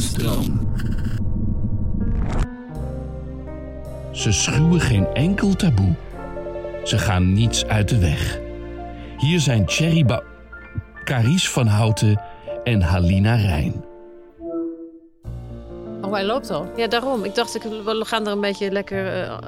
[0.00, 0.68] stroom.
[4.10, 5.94] Ze schuwen geen enkel taboe.
[6.84, 8.38] Ze gaan niets uit de weg.
[9.16, 10.22] Hier zijn Thierry ba
[11.04, 12.22] Caries van Houten
[12.64, 13.84] en Halina Rijn.
[16.00, 16.66] Oh, hij loopt al.
[16.76, 17.24] Ja, daarom.
[17.24, 19.38] Ik dacht, ik, we gaan er een beetje lekker eh,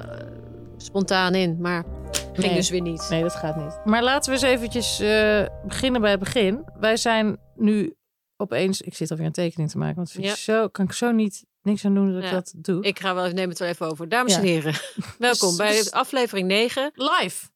[0.77, 1.57] spontaan in.
[1.61, 1.85] Maar
[2.33, 2.55] ging Nee.
[2.55, 3.07] dus weer niet.
[3.11, 3.81] Nee, dat gaat niet.
[3.85, 6.65] Maar laten we eens eventjes eh, beginnen bij het begin.
[6.81, 7.95] Wij zijn nu
[8.43, 8.81] opeens...
[8.81, 9.97] Ik zit alweer een tekening te maken.
[9.97, 12.85] Want ik zo, kan ik zo niet niks aan doen dat ik dat doe.
[12.85, 14.09] Ik ga wel, neem het wel even over.
[14.09, 14.39] Dames Ja.
[14.39, 14.75] en heren,
[15.19, 16.91] welkom bij Dus- aflevering 9.
[16.95, 17.47] Live.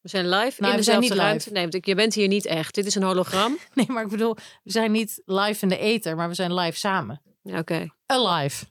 [0.00, 1.50] We zijn live Nou, in we zijn dezelfde niet ruimte.
[1.52, 1.66] live.
[1.70, 2.74] Nee, je bent hier niet echt.
[2.74, 3.58] Dit is een hologram.
[3.74, 6.78] Nee, maar ik bedoel, we zijn niet live in de ether, maar we zijn live
[6.78, 7.22] samen.
[7.42, 7.86] Oké.
[8.06, 8.64] Alive.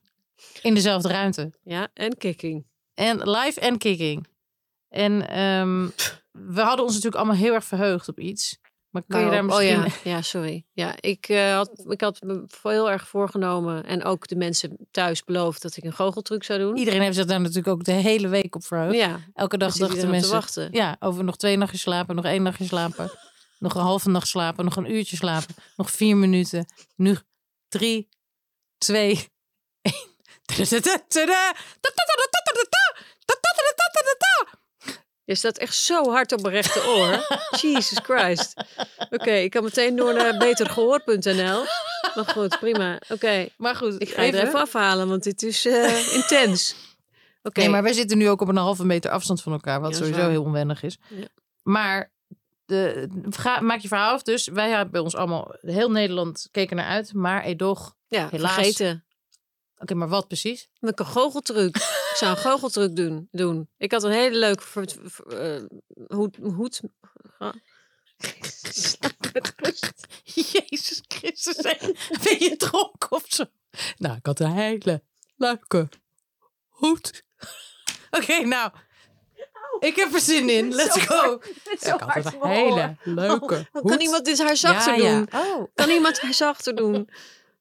[0.61, 1.53] In dezelfde ruimte.
[1.63, 2.65] Ja, en kicking.
[2.93, 4.27] En live en kicking.
[4.89, 5.87] En ehm,
[6.31, 8.59] we hadden ons natuurlijk allemaal heel erg verheugd op iets.
[8.95, 9.65] Maar kun je daar Waarop?
[9.65, 9.83] misschien...
[9.83, 10.65] Oh ja, ja sorry.
[10.73, 15.23] Ja, ik, eh, had, ik had me heel erg voorgenomen en ook de mensen thuis
[15.23, 16.77] beloofd dat ik een goocheltruc zou doen.
[16.77, 18.95] Iedereen heeft zich daar natuurlijk ook de hele week op verheugd.
[18.95, 20.29] Ja, Elke dag dachten mensen...
[20.29, 20.69] te wachten.
[20.71, 23.11] Ja, over nog twee nachtjes slapen, nog één nachtje slapen.
[23.59, 25.55] nog een halve nacht slapen, nog een uurtje slapen.
[25.75, 26.65] Nog vier minuten.
[26.95, 27.17] Nu
[27.67, 28.09] drie,
[28.77, 29.27] twee,
[29.81, 29.91] één.
[35.25, 37.27] Je staat echt zo hard op mijn rechteroor.
[37.61, 38.53] Jesus Christ.
[39.09, 41.63] Oké, ik kan meteen door naar betergehoord.nl.
[42.15, 42.99] Maar goed, prima.
[43.09, 46.75] Oké, Maar goed, ik ga er even afhalen, want dit is eh, intens.
[47.43, 49.91] Oké, Nee, maar wij zitten nu ook op een halve meter afstand van elkaar, wat
[49.91, 50.29] Ja, sowieso waar.
[50.29, 50.97] heel onwennig is.
[51.09, 51.27] Ja.
[51.63, 52.11] Maar
[52.65, 54.21] de, ga, maak je verhaal af.
[54.23, 57.13] Dus wij hebben bij ons allemaal, heel Nederland keek er naar uit.
[57.13, 58.53] Maar Edoch, ja, helaas.
[58.53, 59.04] vergeten.
[59.77, 60.69] Oké, maar wat precies?
[60.79, 61.75] Met een goocheltruc.
[61.75, 63.27] Ik zou een goocheltruc doen.
[63.31, 63.69] doen.
[63.77, 65.63] Ik had een hele leuke ver- ver- eh,
[66.07, 66.37] hoed.
[66.41, 66.81] hoed
[70.23, 71.55] Jezus Christus,
[72.23, 73.43] ben je dronken of zo?
[73.97, 75.03] Nou, ik had een hele
[75.35, 75.89] leuke
[76.67, 77.23] hoed.
[78.17, 78.71] Oké, nou.
[79.79, 80.73] Ik heb er zin in.
[80.73, 81.41] Let's go.
[81.69, 83.89] Ik had een hele leuke hoed.
[83.91, 85.15] Kan iemand dit haar zachter Ja, ja.
[85.17, 85.27] doen?
[85.33, 87.09] Oh, Kan iemand haar zachter doen?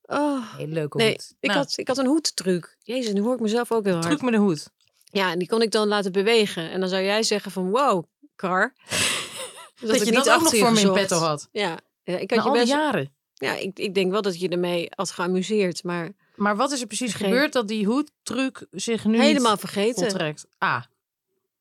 [0.06, 0.54] Oh.
[0.56, 1.34] hele leuke Nee, hoed.
[1.41, 2.76] ik, Nou, had, ik had een hoedtruc.
[2.82, 4.06] Jezus, nu hoor ik mezelf ook heel hard.
[4.06, 4.69] truc met een hoed.
[5.04, 6.70] Ja, en die kon ik dan laten bewegen.
[6.70, 8.04] En dan zou jij zeggen van wow,
[8.37, 8.72] Kar.
[9.81, 11.48] Dat, ik je niet dat ook nog voor me in petto had.
[11.53, 12.69] Ja, ja ik Na had je al best...
[12.72, 13.12] jaren.
[13.34, 15.82] Ja, ik, ik denk wel dat je ermee had geamuseerd.
[15.84, 17.28] Maar Maar wat is er precies Vergeet.
[17.28, 20.03] gebeurd dat die hoedtruc zich nu helemaal vergeten.
[20.03, 20.47] voltrekt?
[20.59, 20.82] Ah,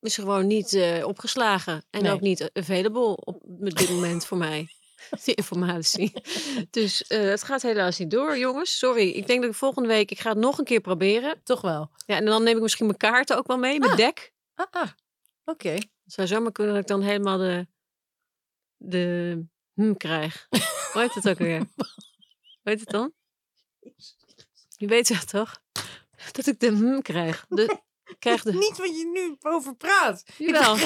[0.02, 1.84] Is gewoon niet eh, opgeslagen.
[1.90, 2.12] En Nee.
[2.12, 4.68] ook niet available op dit moment voor mij.
[5.26, 6.14] Die informatie.
[6.70, 8.78] Dus eh, het gaat helaas niet door, jongens.
[8.78, 9.10] Sorry.
[9.10, 10.12] Ik denk dat ik volgende week...
[10.12, 11.42] Ik ga het nog een keer proberen.
[11.44, 11.90] toch wel.
[12.06, 13.80] Ja, en dan neem ik misschien mijn kaarten ook wel mee.
[13.80, 13.98] Mijn Ah.
[13.98, 14.34] dek.
[14.56, 14.90] Ah, ah.
[15.46, 15.70] oké.
[15.70, 17.68] Het zou zomaar kunnen dat ik dan helemaal de...
[18.78, 19.46] De...
[19.74, 20.48] Hm krijg.
[20.92, 21.60] Hoe heet het ook weer?
[22.62, 23.14] Hoe heet het dan?
[24.78, 25.62] Je weet het toch?
[26.32, 27.46] Dat ik de hm krijg.
[27.50, 27.80] De,
[28.20, 28.54] krijg de...
[28.54, 30.24] Niet wat je nu over praat.
[30.38, 30.78] Jawel.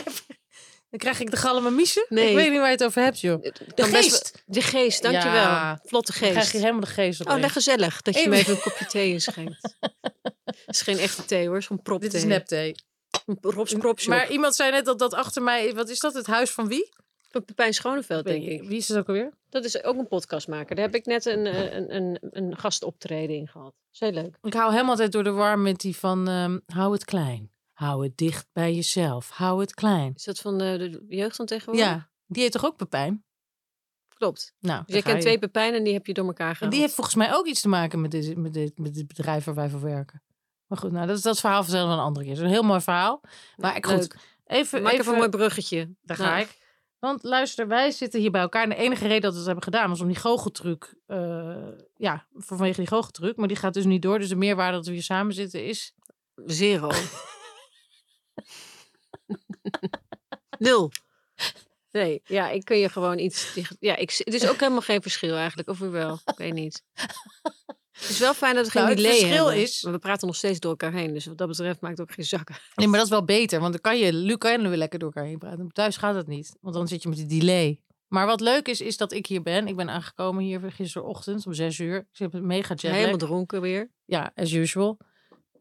[0.97, 2.05] Dan krijg ik de galme miezen.
[2.09, 2.29] Nee.
[2.29, 3.41] Ik weet niet waar je het over hebt, joh.
[3.43, 4.43] De best geest.
[4.45, 5.33] De geest, dankjewel.
[5.33, 5.79] Ja.
[5.85, 6.31] Vlotte Dan geest.
[6.31, 7.27] krijg je helemaal de geest op.
[7.27, 9.57] Oh, lekker gezellig dat je Even- me even een kopje thee inschenkt.
[10.65, 12.75] Het is geen echte thee hoor, zo'n prop Dit is nepthee.
[13.41, 14.09] Rob's propshop.
[14.13, 15.73] Maar iemand zei net dat dat achter mij...
[15.73, 16.13] Wat is dat?
[16.13, 16.93] Het huis van wie?
[17.29, 18.63] Van Pepijn Schoneveld, denk ik.
[18.63, 19.33] Wie is het ook alweer?
[19.49, 20.75] Dat is ook een podcastmaker.
[20.75, 23.73] Daar heb ik net een, eh, een, een, een gastoptreden in gehad.
[23.93, 24.37] Is heel leuk.
[24.41, 26.27] Ik hou helemaal altijd door de war met die van...
[26.27, 27.51] ehm, hou het klein.
[27.77, 29.29] Hou het dicht bij jezelf.
[29.29, 30.13] Hou het klein.
[30.15, 30.77] Is dat van de,
[31.07, 31.85] de jeugd van tegenwoordig?
[31.85, 33.23] Ja, die heeft toch ook Pepijn?
[34.15, 34.53] Klopt.
[34.59, 35.21] Nou, Dus ga kent je.
[35.23, 36.71] twee Pepijnen en die heb je door elkaar En gehaald.
[36.71, 39.43] die heeft volgens mij ook iets te maken met dit, met dit, met dit bedrijf
[39.45, 40.23] waar wij voor werken.
[40.67, 42.33] Maar goed, nou, dat is dat verhaal we een andere keer.
[42.33, 43.21] Het is een heel mooi verhaal.
[43.55, 45.95] Maar ik goed, even, Maak even even een mooi bruggetje.
[46.01, 46.65] Daar Nou, ga ik.
[46.99, 48.63] Want luister, wij zitten hier bij elkaar.
[48.63, 50.95] En de enige reden dat we het hebben gedaan was om die goocheltruc.
[51.05, 53.35] eh ja, vanwege die goocheltruc.
[53.37, 54.19] Maar die gaat dus niet door.
[54.19, 55.93] Dus de meerwaarde dat we hier samen zitten is.
[56.45, 56.89] Zero.
[60.59, 60.91] Nul.
[61.91, 63.57] Nee, ja, ik kun je gewoon iets...
[63.79, 65.69] Ja, ik, het is ook helemaal geen verschil eigenlijk.
[65.69, 66.83] Of weer wel, ik weet niet.
[67.91, 69.63] Het is wel fijn dat we geen Nou, het delay verschil hebben.
[69.63, 71.13] is- Maar we praten nog steeds door elkaar heen.
[71.13, 72.55] Dus wat dat betreft maakt het ook geen zakken.
[72.75, 73.59] Nee, maar dat is wel beter.
[73.59, 75.69] Want dan kan je, Luc kan je weer lekker door elkaar heen praten.
[75.71, 76.55] Thuis gaat dat niet.
[76.61, 77.81] Want dan zit je met die delay.
[78.07, 79.67] Maar wat leuk is, is dat ik hier ben.
[79.67, 81.97] Ik ben aangekomen hier gisterochtend om zes uur.
[82.11, 82.91] Ik heb mega jetlag.
[82.91, 83.91] Helemaal dronken weer.
[84.05, 84.97] Ja, as usual.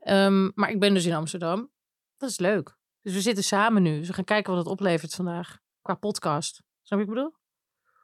[0.00, 1.70] Ehm, maar ik ben dus in Amsterdam.
[2.16, 2.76] Dat is leuk.
[3.02, 3.98] Dus we zitten samen nu.
[3.98, 5.58] Dus we gaan kijken wat het oplevert vandaag.
[5.82, 6.54] Qua podcast.
[6.82, 7.34] Snap je wat ik bedoel?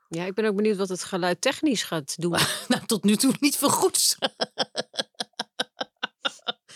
[0.09, 2.37] Ja, ik ben ook benieuwd wat het geluid technisch gaat doen.
[2.69, 4.17] Nou, tot nu toe niet veel goeds.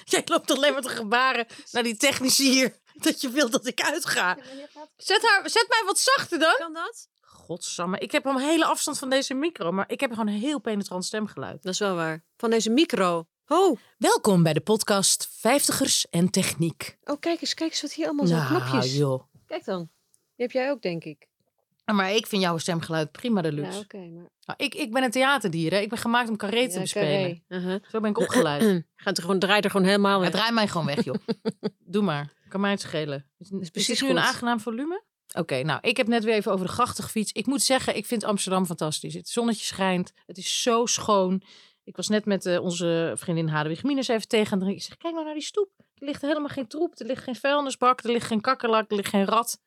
[0.04, 2.76] Jij loopt alleen maar te gebaren naar die technici hier.
[3.06, 4.38] Dat je wil dat ik uitga.
[4.96, 6.54] Zet, haar, zet mij wat zachter dan.
[6.58, 7.08] Kan dat?
[7.20, 7.98] Godsamme.
[7.98, 11.04] Ik heb een hele afstand van deze micro, maar ik heb gewoon een heel penetrant
[11.04, 11.62] stemgeluid.
[11.62, 12.24] Dat is wel waar.
[12.36, 13.26] Van deze micro.
[13.48, 16.98] Oh, Welkom bij de podcast Vijftigers en Techniek.
[17.04, 18.70] oh kijk eens, kijk eens wat hier allemaal zijn knopjes.
[18.72, 19.22] Nou, joh.
[19.46, 19.78] Kijk dan.
[20.10, 21.26] Die heb jij ook, denk ik.
[21.84, 23.78] Maar ik vind jouw stemgeluid prima de Ja, luxe.
[23.78, 23.96] oké.
[23.98, 24.30] maar...
[24.44, 25.78] Nou, ik, ik ben een theaterdier, hè.
[25.78, 27.44] Ik ben gemaakt om carré te Ja, bespelen.
[27.48, 27.80] Uh-huh.
[27.90, 28.62] Zo ben ik opgeleid.
[28.96, 30.40] Gaat er gewoon, draait er gewoon helemaal Het weg.
[30.40, 31.16] draait mij gewoon weg, joh.
[31.78, 32.32] Doe maar.
[32.48, 33.30] Kan mij het schelen.
[33.38, 35.02] Is, is precies dit nu een aangenaam volume?
[35.34, 37.36] Oké, nou, ik heb net weer even over de grachten gefietst.
[37.36, 39.14] Ik moet zeggen, ik vind Amsterdam fantastisch.
[39.14, 40.12] Het zonnetje schijnt.
[40.26, 41.42] Het is zo schoon.
[41.86, 44.58] Ik was net met eh, onze vriendin Hadewig Minus even tegen.
[44.58, 44.76] drinken.
[44.78, 45.70] Ik zeg, kijk nou naar die stoep.
[45.78, 46.98] Er ligt helemaal geen troep.
[46.98, 48.00] Er ligt geen vuilnisbak.
[48.00, 48.90] Er ligt geen kakkerlak.
[48.90, 49.60] Er ligt geen rat.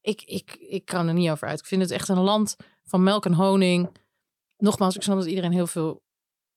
[0.00, 1.58] Ik, ik, ik kan er niet over uit.
[1.58, 3.96] Ik vind het echt een land van melk en honing.
[4.56, 6.02] Nogmaals, ik snap dat iedereen heel veel,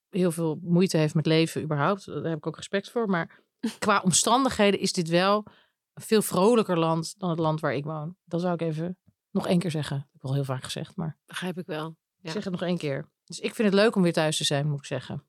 [0.10, 2.06] heel veel moeite heeft met leven überhaupt.
[2.06, 3.10] Daar heb ik ook respect voor.
[3.10, 3.40] Maar
[3.80, 5.46] qua omstandigheden is dit wel
[5.94, 8.16] een veel vrolijker land dan het land waar ik woon.
[8.26, 8.98] Dat zou ik even
[9.32, 9.96] nog één keer zeggen.
[9.98, 11.96] Dat heb ik al heel vaak gezegd, maar Begrijp ik wel.
[12.22, 13.10] ik zeg het nog één keer.
[13.28, 15.24] Dus ik vind het leuk om weer thuis te zijn, moet ik zeggen.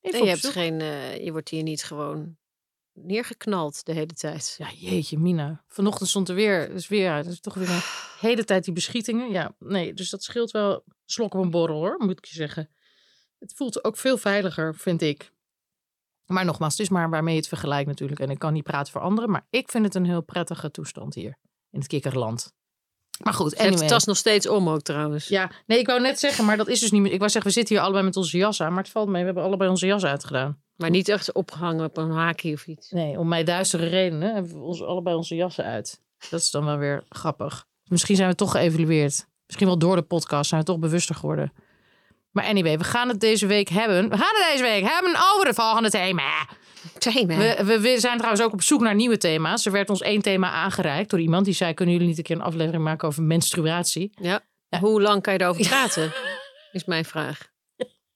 [0.00, 2.36] Even je, hebt geen, eh, je wordt hier niet gewoon
[2.92, 4.54] neergeknald de hele tijd.
[4.58, 5.64] Ja, jeetje, Mina.
[5.68, 7.82] Vanochtend stond er weer, dus weer, ja, dus toch weer een
[8.28, 9.30] hele tijd die beschietingen.
[9.30, 12.70] Ja, nee, dus dat scheelt wel slok op een borrel hoor, moet ik je zeggen.
[13.38, 15.32] Het voelt ook veel veiliger, vind ik.
[16.26, 18.20] Maar nogmaals, het is maar waarmee je het vergelijkt natuurlijk.
[18.20, 21.14] En ik kan niet praten voor anderen, maar ik vind het een heel prettige toestand
[21.14, 21.38] hier
[21.70, 22.52] in het kikkerland.
[23.18, 23.82] Maar goed, heeft anyway.
[23.82, 25.28] de tas nog steeds om ook trouwens.
[25.28, 27.12] Ja, nee, ik wou net zeggen, maar dat is dus niet meer.
[27.12, 29.20] Ik wou zeggen, we zitten hier allebei met onze jas aan, maar het valt mee.
[29.20, 30.60] We hebben allebei onze jas uitgedaan.
[30.76, 32.90] Maar niet echt opgehangen op een haakje of iets.
[32.90, 36.00] Nee, om mij duistere redenen hebben we ons allebei onze jassen uit.
[36.30, 37.66] Dat is dan wel weer grappig.
[37.84, 39.26] Misschien zijn we toch geëvalueerd.
[39.46, 41.52] Misschien wel door de podcast zijn we toch bewuster geworden.
[42.30, 44.08] Maar anyway, we gaan het deze week hebben.
[44.08, 46.48] We gaan het deze week hebben over het volgende thema.
[46.98, 47.36] Thema.
[47.36, 49.66] We, we, we zijn trouwens ook op zoek naar nieuwe thema's.
[49.66, 52.36] Er werd ons één thema aangereikt door iemand die zei: Kunnen jullie niet een keer
[52.36, 54.12] een aflevering maken over menstruatie?
[54.20, 54.40] Ja.
[54.80, 56.12] Hoe lang kan je daarover praten?
[56.72, 57.50] is mijn vraag.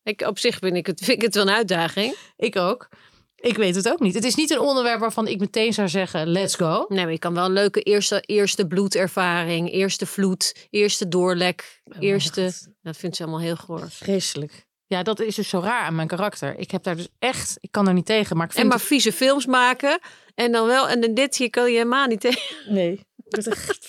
[0.03, 2.17] Ik, op zich vind ik, het, vind ik het wel een uitdaging.
[2.37, 2.89] Ik ook.
[3.37, 4.15] Ik weet het ook niet.
[4.15, 6.85] Het is niet een onderwerp waarvan ik meteen zou zeggen: Let's go.
[6.89, 12.43] Nee, maar je kan wel een leuke eerste, eerste bloedervaring, eerste vloed, eerste doorlek, eerste...
[12.43, 12.69] God.
[12.83, 13.91] Dat vindt ze allemaal heel goor.
[13.91, 14.66] Vreselijk.
[14.87, 16.59] Ja, dat is dus zo raar aan mijn karakter.
[16.59, 18.37] Ik heb daar dus echt, ik kan er niet tegen.
[18.37, 19.99] Maar ik vind En maar het- vieze films maken
[20.35, 20.88] en dan wel...
[20.88, 22.56] En dan dit hier kan je helemaal niet tegen.
[22.75, 23.00] nee.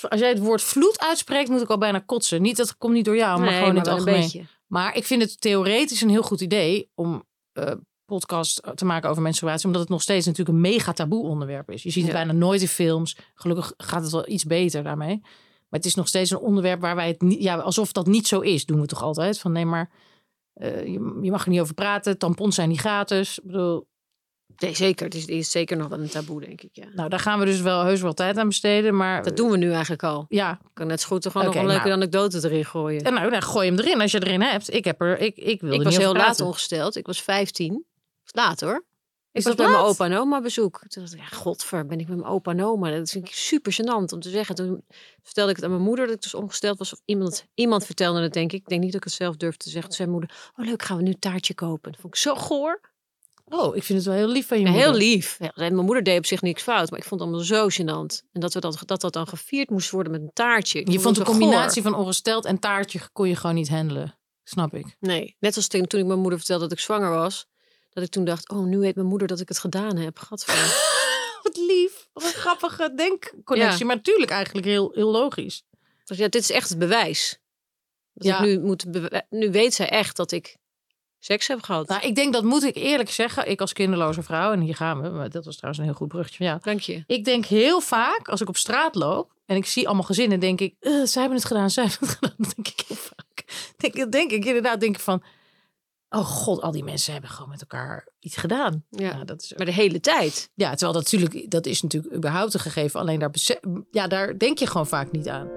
[0.09, 2.41] Als jij het woord vloed uitspreekt, moet ik al bijna kotsen.
[2.41, 4.19] Niet dat komt niet door jou, maar Nee, gewoon in het algemeen.
[4.21, 4.45] beetje.
[4.67, 7.23] Maar ik vind het theoretisch een heel goed idee om
[7.53, 7.71] eh
[8.05, 11.83] podcast te maken over menstruatie, omdat het nog steeds natuurlijk een mega taboe onderwerp is.
[11.83, 12.17] Je ziet het Ja.
[12.17, 13.17] bijna nooit in films.
[13.33, 15.19] Gelukkig gaat het wel iets beter daarmee.
[15.69, 18.27] Maar het is nog steeds een onderwerp waar wij het niet, ja, alsof dat niet
[18.27, 19.39] zo is, doen we toch altijd.
[19.39, 19.89] Van nee, maar
[20.57, 22.17] eh, je, je mag er niet over praten.
[22.17, 23.37] Tampons zijn niet gratis.
[23.37, 23.87] Ik bedoel,
[24.57, 25.05] Nee, zeker.
[25.05, 26.69] Het is, het is zeker nog wel een taboe, denk ik.
[26.71, 26.85] Ja.
[26.93, 28.95] nou, daar gaan we dus wel heus wel tijd aan besteden.
[28.95, 30.25] Maar Dat doen we nu eigenlijk al.
[30.29, 31.93] ja, Ik kan net zo goed er gewoon nog een leuke nou.
[31.93, 33.01] anekdote erin gooien.
[33.01, 34.73] en nou, dan gooi hem erin als je erin hebt.
[34.73, 36.95] Ik heb er, ik, ik wil ik was heel laat ongesteld.
[36.95, 37.85] Ik was 15.
[38.25, 38.85] Laat hoor.
[39.37, 40.79] Is ik was dat bij mijn opa en oma bezoek.
[40.87, 42.91] Toen dacht ik, ja, godver, ben ik met mijn opa en oma.
[42.91, 44.55] Dat vind ik super gênant om te zeggen.
[44.55, 44.83] Toen
[45.23, 46.93] vertelde ik het aan mijn moeder dat ik dus ongesteld was.
[46.93, 48.59] Of iemand, iemand vertelde het, denk ik.
[48.61, 49.89] Ik denk niet dat ik het zelf durfde te zeggen.
[49.89, 51.91] Toen zei mijn moeder, oh leuk, gaan we nu een taartje kopen.
[51.91, 52.79] Dat vond ik zo goor.
[53.49, 54.89] Oh, ik vind het wel heel lief van je Ja, moeder.
[54.89, 55.37] heel lief.
[55.39, 56.89] Ja, mijn moeder deed op zich niks fout.
[56.89, 58.25] Maar ik vond het allemaal zo gênant.
[58.31, 60.79] En dat, we dat, dat dat dan gevierd moest worden met een taartje.
[60.79, 61.29] Ik Je vond de goor.
[61.37, 64.17] combinatie van ongesteld en taartje kon je gewoon niet handelen.
[64.43, 64.95] Snap ik.
[64.99, 67.47] Nee, net als toen ik mijn moeder vertelde dat ik zwanger was.
[67.97, 70.19] Dat ik toen dacht, oh, nu weet mijn moeder dat ik het gedaan heb.
[70.19, 70.53] Gadver.
[71.43, 72.07] Wat lief.
[72.13, 73.79] Wat een grappige denkconnectie.
[73.79, 73.85] Ja.
[73.85, 75.63] Maar natuurlijk eigenlijk heel, heel logisch.
[76.05, 77.39] Dus ja, dit is echt het bewijs.
[78.13, 78.37] Dat Ja.
[78.39, 78.85] ik nu, moet
[79.29, 80.57] nu weet zij echt dat ik
[81.19, 81.87] seks heb gehad.
[81.87, 83.49] Nou, ik denk dat moet ik eerlijk zeggen.
[83.49, 85.09] Ik als kinderloze vrouw, en hier gaan we.
[85.09, 86.59] Maar dat was trouwens een heel goed bruggetje van jou.
[86.63, 87.03] Dank je.
[87.07, 90.61] Ik denk heel vaak, als ik op straat loop en ik zie allemaal gezinnen, denk
[90.61, 92.35] ik, "Eh, zij hebben het gedaan, zij hebben het gedaan.
[92.45, 93.71] Dat denk ik heel vaak.
[93.77, 95.23] Denk, dat denk ik inderdaad, denk ik van,
[96.09, 98.83] oh god, al die mensen hebben gewoon met elkaar iets gedaan.
[98.89, 99.13] Ja.
[99.13, 100.49] Nou, dat is, Maar de hele tijd.
[100.53, 102.99] ja, terwijl dat natuurlijk, dat is natuurlijk überhaupt een gegeven.
[102.99, 103.31] Alleen daar,
[103.91, 105.47] ja, daar denk je gewoon vaak niet aan.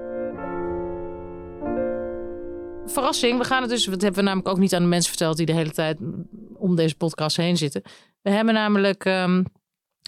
[2.87, 5.37] Verrassing, we gaan het dus, dat hebben we namelijk ook niet aan de mensen verteld
[5.37, 5.99] die de hele tijd
[6.54, 7.83] om deze podcast heen zitten.
[8.23, 9.45] We hebben namelijk ehm,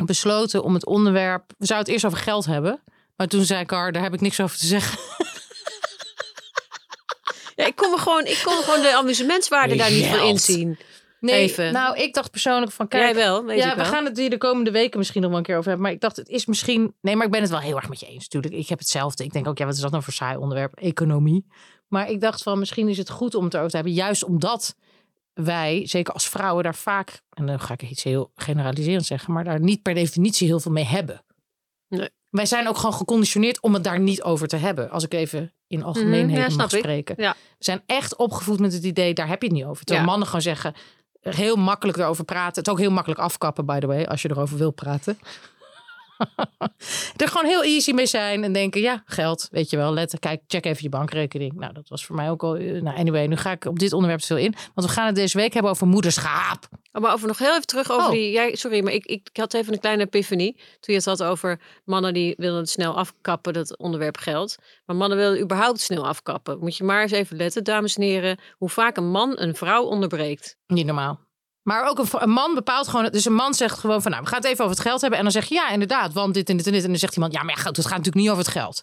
[0.05, 2.83] besloten om het onderwerp, we zouden het eerst over geld hebben.
[3.17, 4.99] Maar toen zei Car, daar heb ik niks over te zeggen.
[7.55, 10.29] Ja, ik kon me gewoon, ik kon gewoon de amusementswaarde daar niet van Geld.
[10.31, 10.79] inzien.
[11.21, 11.73] Nee, Even.
[11.73, 13.91] nou, ik dacht persoonlijk van, kijk, Jij wel, weet ja, ik we wel.
[13.91, 15.85] gaan het hier de komende weken misschien nog wel een keer over hebben.
[15.87, 16.95] Maar ik dacht, het is misschien...
[17.01, 18.55] Nee, maar ik ben het wel heel erg met je eens natuurlijk.
[18.55, 19.25] Ik heb hetzelfde.
[19.25, 20.75] Ik denk ook, ja, wat is dat nou voor saai onderwerp?
[20.79, 21.47] Economie.
[21.89, 23.95] Maar ik dacht van, misschien is het goed om het erover te hebben.
[23.95, 24.77] Juist omdat
[25.33, 27.21] wij, zeker als vrouwen, daar vaak...
[27.31, 29.33] En dan ga ik iets heel generaliserend zeggen.
[29.33, 31.25] Maar daar niet per definitie heel veel mee hebben.
[31.89, 32.09] Nee.
[32.31, 34.91] Wij zijn ook gewoon geconditioneerd om het daar niet over te hebben.
[34.91, 36.79] Als ik even in algemeenheden Mhm, ja, snap mag ik.
[36.79, 37.15] spreken.
[37.19, 37.31] Ja.
[37.59, 39.85] We zijn echt opgevoed met het idee, daar heb je het niet over.
[39.85, 40.11] Terwijl Ja.
[40.11, 40.75] mannen gewoon zeggen,
[41.21, 42.55] heel makkelijk erover praten.
[42.59, 45.19] Het is ook heel makkelijk afkappen, by the way, als je erover wil praten.
[47.17, 49.93] Er gewoon heel easy mee zijn en denken, ja, geld, weet je wel.
[49.93, 51.53] Let, kijk, check even je bankrekening.
[51.55, 52.57] Nou, dat was voor mij ook al...
[52.57, 54.55] eh, Nou, anyway, nu ga ik op dit onderwerp veel in.
[54.75, 56.69] Want we gaan het deze week hebben over moederschaap.
[56.93, 58.11] Oh, maar over nog heel even terug over Oh.
[58.13, 58.31] die.
[58.31, 60.53] Jij, sorry, maar ik, ik had even een kleine epiphanie.
[60.57, 64.57] Toen je het had over mannen die willen het snel afkappen, dat onderwerp geld.
[64.87, 66.59] Maar mannen willen überhaupt snel afkappen.
[66.59, 69.83] Moet je maar eens even letten, dames en heren, hoe vaak een man een vrouw
[69.85, 70.57] onderbreekt.
[70.67, 71.21] Niet normaal.
[71.63, 73.11] Maar ook een, een man bepaalt gewoon...
[73.11, 74.11] Dus een man zegt gewoon van...
[74.11, 75.19] Nou, we gaan het even over het geld hebben.
[75.19, 76.13] En dan zeg je ja, inderdaad.
[76.13, 76.83] Want dit en dit en dit.
[76.83, 77.33] En dan zegt iemand...
[77.33, 78.83] Ja, maar het gaat natuurlijk niet over het geld.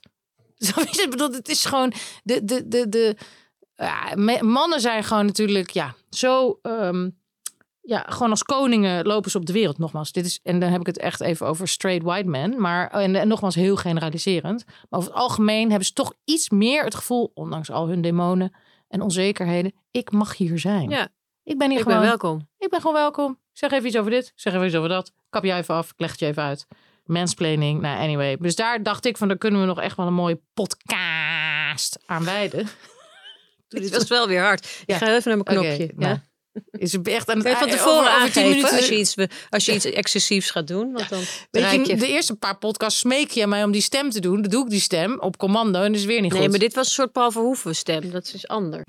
[1.09, 1.93] Bedoel, Het is gewoon...
[2.24, 3.15] De, de, de, de,
[4.41, 5.69] mannen zijn gewoon natuurlijk...
[5.69, 6.59] Ja, zo...
[6.62, 7.09] ehm,
[7.81, 9.77] ja, gewoon als koningen lopen ze op de wereld.
[9.77, 10.39] Nogmaals, dit is...
[10.43, 12.62] En dan heb ik het echt even over straight white men.
[12.62, 12.89] Maar...
[12.89, 14.65] En, en nogmaals, heel generaliserend.
[14.65, 17.31] Maar over het algemeen hebben ze toch iets meer het gevoel...
[17.33, 18.55] Ondanks al hun demonen
[18.88, 19.74] en onzekerheden...
[19.91, 20.89] Ik mag hier zijn.
[20.89, 21.09] Ja.
[21.49, 21.99] Ik ben hier Ik gewoon...
[21.99, 22.47] ben welkom.
[22.57, 23.39] Ik ben gewoon welkom.
[23.53, 24.31] Zeg even iets over dit.
[24.35, 25.11] Zeg even iets over dat.
[25.29, 25.87] Kap jij even af.
[25.87, 26.67] Ik leg het je even uit.
[27.05, 27.81] Mansplaining.
[27.81, 28.37] Nou, anyway.
[28.39, 32.23] Dus daar dacht ik van, daar kunnen we nog echt wel een mooie podcast aan
[32.25, 32.67] wijden.
[33.67, 34.67] Dit was wel weer hard.
[34.85, 34.95] Ja.
[34.95, 35.91] Ik ga even naar mijn knopje.
[35.95, 36.23] nou, ja.
[36.85, 39.15] Is het echt aan het van over- tevoren aangeven als je, iets,
[39.49, 40.91] als je iets excessiefs gaat doen?
[40.91, 41.95] Want dan Weet je, je...
[41.95, 44.41] de eerste paar podcasts smeek je mij om die stem te doen.
[44.41, 46.49] Dan doe ik die stem op commando en dat is weer niet Nee, goed.
[46.49, 48.11] maar dit was een soort Paul Verhoeven stem.
[48.11, 48.83] Dat is anders.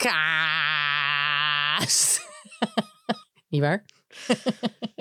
[3.48, 3.84] niet waar?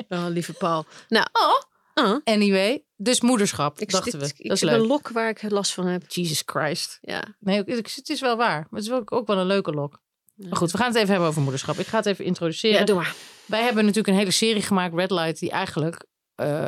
[0.10, 0.86] Oh, lieve Paul.
[1.08, 2.06] Nou, Oh.
[2.06, 4.44] oh, Anyway, dus moederschap, ik, dachten dit- we.
[4.44, 4.80] ik Dat is heb leuk.
[4.82, 6.04] een lok waar ik last van heb.
[6.12, 6.98] Jesus Christ.
[7.02, 7.24] Ja.
[7.40, 8.68] Nee, ik- het is wel waar.
[8.70, 10.00] Maar het is ook, ook wel een leuke lok.
[10.36, 11.76] Maar goed, we gaan het even hebben over moederschap.
[11.78, 12.80] Ik ga het even introduceren.
[12.80, 13.16] ja, doe maar.
[13.46, 16.06] Wij hebben natuurlijk een hele serie gemaakt, Red Light, die eigenlijk.
[16.36, 16.68] eh,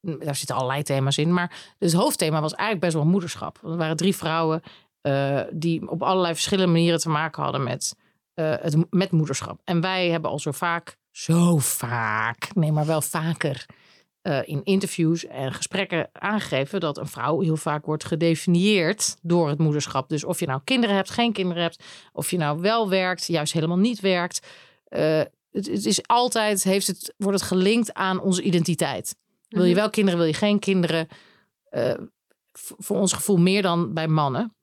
[0.00, 1.32] daar zitten allerlei thema's in.
[1.32, 3.58] Maar het hoofdthema was eigenlijk best wel moederschap.
[3.60, 4.62] Want er waren drie vrouwen
[5.00, 7.94] eh, die op allerlei verschillende manieren te maken hadden met,
[8.36, 9.60] eh, het, met moederschap.
[9.64, 13.66] En wij hebben al zo vaak, zo vaak, nee, maar wel vaker.
[14.22, 19.58] eh, in interviews en gesprekken aangegeven dat een vrouw heel vaak wordt gedefinieerd door het
[19.58, 20.08] moederschap.
[20.08, 23.52] Dus of je nou kinderen hebt, geen kinderen hebt, of je nou wel werkt, juist
[23.52, 24.46] helemaal niet werkt.
[24.88, 25.18] Eh,
[25.50, 29.16] het, het is altijd, heeft het, wordt het gelinkt aan onze identiteit.
[29.48, 29.80] Wil je Mhm.
[29.80, 31.08] wel kinderen, wil je geen kinderen?
[32.58, 34.55] Voor ons gevoel meer dan bij mannen.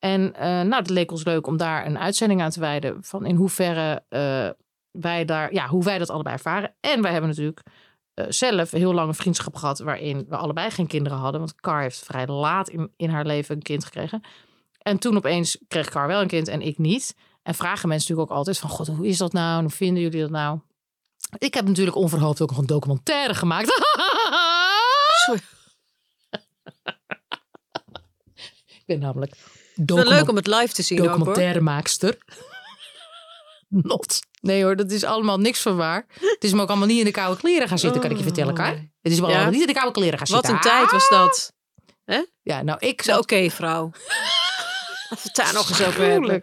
[0.00, 3.04] En eh, nou, het leek ons leuk om daar een uitzending aan te wijden.
[3.04, 4.48] Van in hoeverre eh,
[4.90, 6.74] wij daar, ja, hoe wij dat allebei ervaren.
[6.80, 7.62] En wij hebben natuurlijk
[8.14, 9.78] eh, zelf heel lang een vriendschap gehad.
[9.78, 11.40] waarin we allebei geen kinderen hadden.
[11.40, 14.20] Want Car heeft vrij laat in, in haar leven een kind gekregen.
[14.78, 17.14] En toen opeens kreeg Car wel een kind en ik niet.
[17.42, 18.70] En vragen mensen natuurlijk ook altijd van...
[18.70, 19.56] God, hoe is dat nou?
[19.56, 20.58] En hoe vinden jullie dat nou?
[21.38, 23.66] Ik heb natuurlijk onverhoopt ook nog een documentaire gemaakt.
[25.24, 25.40] Sorry.
[28.66, 29.36] ik ben namelijk
[29.86, 32.18] leuk om het live te zien documentairemaakster.
[33.68, 34.20] Not.
[34.40, 36.06] Nee hoor, dat is allemaal niks van waar.
[36.20, 38.22] Het is me ook allemaal niet in de koude kleren gaan zitten, kan ik je
[38.22, 38.72] vertellen, Kai.
[38.74, 38.80] Oh.
[39.02, 39.32] Het is me Ja?
[39.32, 40.54] allemaal niet in de koude kleren gaan Wat zitten.
[40.72, 41.52] een tijd was dat.
[42.42, 43.52] Ja, nou, ik Zo, Oké, zat...
[43.52, 43.90] vrouw.
[45.10, 46.42] We het daar nog eens over hebben.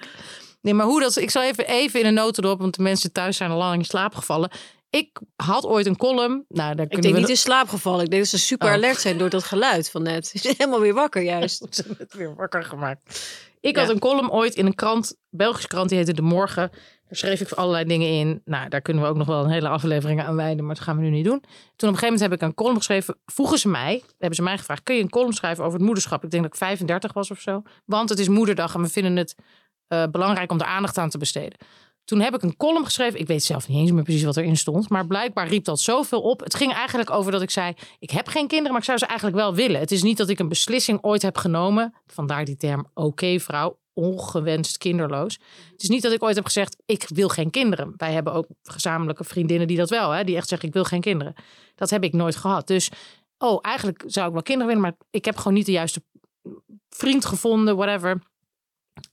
[0.62, 1.16] Nee, maar hoe dat...
[1.16, 3.86] Ik zal even, even in een notendop, want de mensen thuis zijn al lang in
[3.86, 4.52] slaap gevallen.
[4.90, 6.46] Ik had ooit een column.
[6.48, 8.04] Nou, daar Ik denk we niet in slaap gevallen.
[8.04, 8.74] Ik denk dat ze super Oh.
[8.74, 10.28] alert zijn door dat geluid van net.
[10.34, 11.66] Ze zijn helemaal weer wakker juist.
[11.76, 13.36] Ze hebben het weer wakker gemaakt.
[13.62, 13.82] Ik Ja.
[13.82, 16.70] had een column ooit in een krant, Belgische krant, die heette De Morgen.
[17.08, 18.42] Daar schreef ik allerlei dingen in.
[18.46, 20.96] Nou, daar kunnen we ook nog wel een hele aflevering aan wijden, maar dat gaan
[20.96, 21.40] we nu niet doen.
[21.40, 23.18] Toen op een gegeven moment heb ik een column geschreven.
[23.26, 26.24] Vroegen ze mij, hebben ze mij gevraagd, kun je een column schrijven over het moederschap?
[26.24, 27.62] Ik denk dat ik 35 was of zo.
[27.86, 29.36] Want het is moederdag en we vinden het
[29.88, 31.58] eh, belangrijk om er aandacht aan te besteden.
[32.08, 33.20] Toen heb ik een column geschreven.
[33.20, 34.90] Ik weet zelf niet eens meer precies wat erin stond.
[34.90, 36.40] Maar blijkbaar riep dat zoveel op.
[36.40, 39.06] Het ging eigenlijk over dat ik zei: Ik heb geen kinderen, maar ik zou ze
[39.06, 39.80] eigenlijk wel willen.
[39.80, 41.94] Het is niet dat ik een beslissing ooit heb genomen.
[42.06, 43.80] Vandaar die term oké vrouw.
[43.94, 45.40] Ongewenst kinderloos.
[45.72, 47.94] Het is niet dat ik ooit heb gezegd: Ik wil geen kinderen.
[47.98, 51.02] Wij hebben ook gezamenlijke vriendinnen die dat wel, hè, die echt zeggen: Ik wil geen
[51.02, 51.34] kinderen.
[51.76, 52.68] Dat heb ik nooit gehad.
[52.68, 52.90] Dus,
[53.38, 56.04] oh, eigenlijk zou ik wel kinderen willen, maar ik heb gewoon niet de juiste
[56.90, 58.22] vriend gevonden, whatever.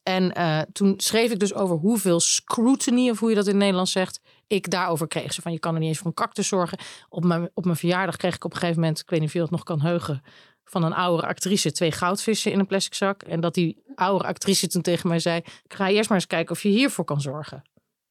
[0.03, 3.61] En eh, toen schreef ik dus over hoeveel scrutiny, of hoe je dat in het
[3.61, 5.33] Nederlands zegt, ik daarover kreeg.
[5.33, 6.79] Ze van, je kan er niet eens voor een cactus zorgen.
[7.09, 9.35] Op mijn, op mijn verjaardag kreeg ik op een gegeven moment, ik weet niet of
[9.35, 10.23] je dat nog kan heugen,
[10.64, 13.23] van een oudere actrice twee goudvissen in een plastic zak.
[13.23, 16.62] En dat die oudere actrice toen tegen mij zei, ga eerst maar eens kijken of
[16.62, 17.62] je hiervoor kan zorgen.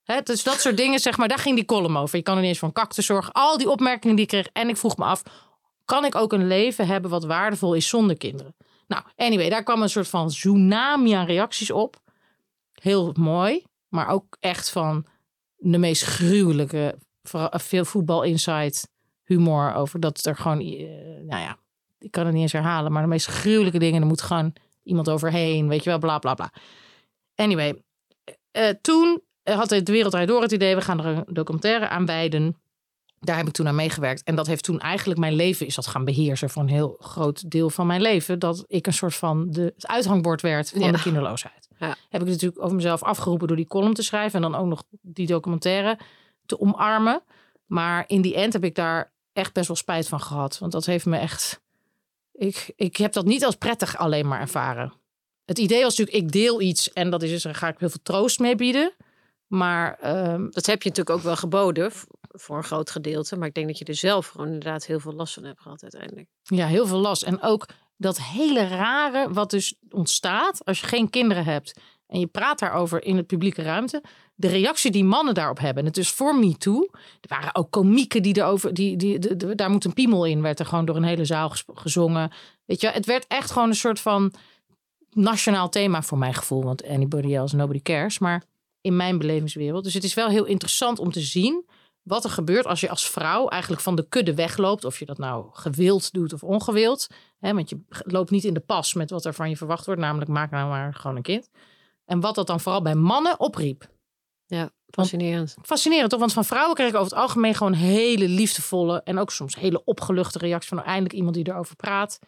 [0.03, 2.18] Hè, dus dat soort dingen, zeg maar, daar ging die column over.
[2.18, 3.34] Je kan er niet eens voor een cactus zorgen.
[3.34, 4.48] Al die opmerkingen die ik kreeg.
[4.53, 5.24] En ik vroeg me af,
[5.86, 8.56] kan ik ook een leven hebben wat waardevol is zonder kinderen?
[8.94, 12.02] Nou, anyway, daar kwam een soort van tsunami aan reacties op.
[12.74, 15.06] Heel mooi, maar ook echt van
[15.56, 16.98] de meest gruwelijke,
[17.32, 18.92] eh, veel voetbal insight
[19.24, 20.78] humor over dat er gewoon, eh,
[21.26, 21.58] nou ja,
[22.00, 25.10] ik kan het niet eens herhalen, maar de meest gruwelijke dingen, er moet gewoon iemand
[25.10, 26.52] overheen, weet je wel, bla bla bla.
[27.36, 27.84] Anyway,
[28.52, 30.76] eh, toen had de Wereld Draait Door het idee...
[30.76, 32.58] we gaan er een documentaire aan wijden.
[33.24, 34.24] Daar heb ik toen aan meegewerkt.
[34.24, 36.50] En dat heeft toen eigenlijk mijn leven is dat gaan beheersen...
[36.50, 38.39] voor een heel groot deel van mijn leven.
[38.39, 40.92] Dat ik een soort van de, het uithangbord werd van Ja.
[40.92, 41.68] de kinderloosheid.
[41.77, 41.96] Ja.
[42.10, 44.44] Heb ik natuurlijk over mezelf afgeroepen door die column te schrijven...
[44.44, 46.00] en dan ook nog die documentaire
[46.46, 47.22] te omarmen.
[47.65, 50.60] Maar in die end heb ik daar echt best wel spijt van gehad.
[50.60, 51.62] Want dat heeft me echt...
[52.34, 54.94] Ik, ik heb dat niet als prettig alleen maar ervaren.
[55.46, 57.89] Het idee was natuurlijk, ik deel iets en dat is dus, daar ga ik heel
[57.89, 58.94] veel troost mee bieden.
[59.48, 61.92] Maar ehm, Dat heb je natuurlijk ook wel geboden
[62.36, 63.38] voor een groot gedeelte.
[63.38, 65.82] Maar ik denk dat je er zelf gewoon inderdaad heel veel last van hebt gehad
[65.82, 66.28] uiteindelijk.
[66.44, 67.24] ja, heel veel last.
[67.24, 67.66] En ook
[67.98, 71.74] dat hele rare wat dus ontstaat als je geen kinderen hebt.
[72.08, 74.04] En je praat daarover in het publieke ruimte.
[74.36, 75.84] De reactie die mannen daarop hebben.
[75.84, 76.90] En het is voor me toe.
[77.22, 78.74] Er waren ook komieken die erover.
[78.74, 80.42] Die, die, de- daar moet een piemel in.
[80.42, 82.32] Werd er gewoon door een hele zaal gezongen.
[82.66, 84.34] Weet je, het werd echt gewoon een soort van
[85.10, 86.63] nationaal thema voor mijn gevoel.
[86.63, 88.20] Want anybody else, nobody cares.
[88.20, 88.44] Maar
[88.82, 89.84] in mijn belevingswereld.
[89.84, 91.66] Dus het is wel heel interessant om te zien
[92.03, 94.86] wat er gebeurt als je als vrouw eigenlijk van de kudde wegloopt.
[94.86, 97.07] Of je dat nou gewild doet of ongewild.
[97.39, 100.01] Hè, want je loopt niet in de pas met wat er van je verwacht wordt.
[100.01, 101.50] Namelijk maak nou maar gewoon een kind.
[102.05, 103.91] En wat dat dan vooral bij mannen opriep.
[104.45, 105.55] Ja, fascinerend.
[105.62, 106.19] Fascinerend toch?
[106.19, 109.83] Want van vrouwen kreeg ik over het algemeen gewoon hele liefdevolle en ook soms hele
[109.83, 112.19] opgeluchte reacties van eindelijk iemand die erover praat.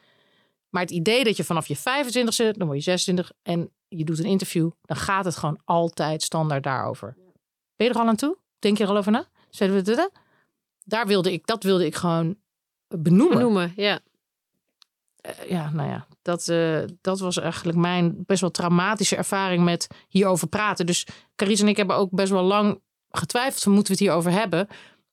[0.69, 4.19] Maar het idee dat je vanaf je 25e, dan word je 26 en je doet
[4.19, 7.15] een interview, dan gaat het gewoon altijd standaard daarover.
[7.75, 8.37] Ben je er al aan toe?
[8.59, 9.27] Denk je er al over na?
[9.55, 10.11] Zullen we het
[10.83, 12.35] Daar wilde ik, dat wilde ik gewoon
[12.87, 13.37] benoemen.
[13.37, 13.99] Benoemen, ja.
[15.21, 19.87] Eh, ja, nou ja, dat, eh, dat was eigenlijk mijn best wel traumatische ervaring met
[20.07, 20.85] hierover praten.
[20.85, 24.39] Dus Carice en ik hebben ook best wel lang getwijfeld van moeten we het hierover
[24.39, 24.67] hebben.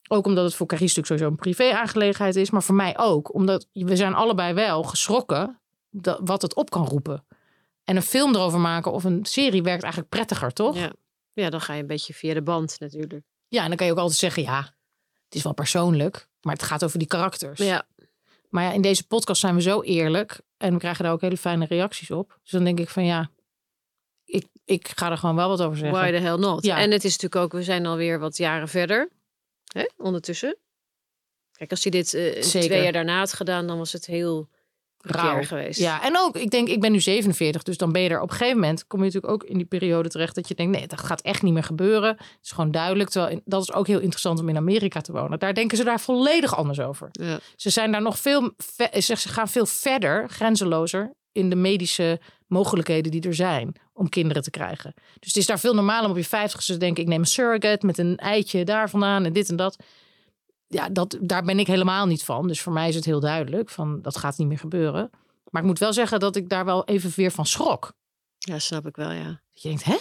[0.09, 3.35] Ook omdat het voor Carice natuurlijk sowieso een privé-aangelegenheid is, maar voor mij ook.
[3.35, 7.25] Omdat we zijn allebei wel geschrokken dat, wat het op kan roepen.
[7.85, 10.77] En een film erover maken of een serie werkt eigenlijk prettiger, toch?
[10.77, 10.93] ja.
[11.35, 13.25] Ja, dan ga je een beetje via de band natuurlijk.
[13.53, 14.61] Ja, en dan kan je ook altijd zeggen, ja,
[15.25, 17.59] het is wel persoonlijk, maar het gaat over die karakters.
[17.59, 17.87] Ja,
[18.49, 20.41] Maar ja, in deze podcast zijn we zo eerlijk.
[20.57, 22.39] En we krijgen daar ook hele fijne reacties op.
[22.43, 23.31] Dus dan denk ik van ja,
[24.25, 25.99] ik, ik ga er gewoon wel wat over zeggen.
[25.99, 26.65] why the hell not?
[26.65, 26.79] Ja.
[26.79, 29.11] En het is natuurlijk ook, we zijn alweer wat jaren verder.
[29.65, 30.57] Hè, ondertussen.
[31.53, 34.49] Kijk, als hij dit eh, twee jaar daarna had gedaan, dan was het heel.
[35.03, 35.81] Raar geweest.
[35.81, 38.31] Ja, en ook, ik denk, ik ben nu 47, dus dan ben je er op
[38.31, 40.87] een gegeven moment, kom je natuurlijk ook in die periode terecht dat je denkt, nee,
[40.87, 42.09] dat gaat echt niet meer gebeuren.
[42.09, 43.11] Het is gewoon duidelijk.
[43.11, 45.39] Terwijl, dat is ook heel interessant om in Amerika te wonen.
[45.39, 47.09] Daar denken ze daar volledig anders over.
[47.13, 47.39] Ja.
[47.57, 52.21] Ze zijn daar nog veel, ve- ze ze gaan veel verder, grenzelozer, in de medische
[52.47, 54.93] mogelijkheden die er zijn om kinderen te krijgen.
[54.95, 57.27] Dus het is daar veel normaler om op je vijftigste te denken, ik neem een
[57.27, 59.77] surrogate met een eitje daar vandaan en dit en dat.
[60.73, 62.49] Ja, dat, daar ben ik helemaal niet van.
[62.49, 65.11] Dus voor mij is het heel duidelijk van dat gaat niet meer gebeuren.
[65.51, 67.93] Maar ik moet wel zeggen dat ik daar wel even weer van schrok.
[68.39, 69.25] ja, snap ik wel, ja.
[69.53, 69.97] Dat je denkt, hè?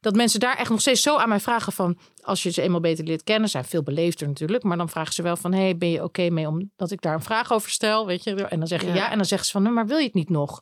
[0.00, 1.98] Dat mensen daar echt nog steeds zo aan mij vragen van...
[2.22, 4.62] als je ze eenmaal beter leert kennen, zijn veel beleefder natuurlijk...
[4.62, 7.22] maar dan vragen ze wel van, hey, ben je oké mee omdat ik daar een
[7.22, 8.06] vraag over stel?
[8.06, 8.44] Weet je?
[8.44, 9.10] En dan zeg je ja, Ja.
[9.10, 10.50] en dan zeggen ze van, "Nou, maar wil je het niet nog?
[10.50, 10.60] Dan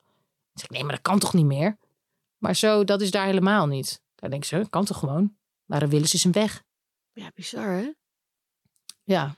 [0.52, 1.78] zeg ik, nee, maar dat kan toch niet meer?
[2.38, 4.02] Maar zo, dat is daar helemaal niet.
[4.14, 5.36] Daar denken ze, kan toch gewoon?
[5.64, 6.62] Maar dan willen ze zijn weg.
[7.12, 7.92] Ja, bizar hè?
[9.02, 9.36] Ja,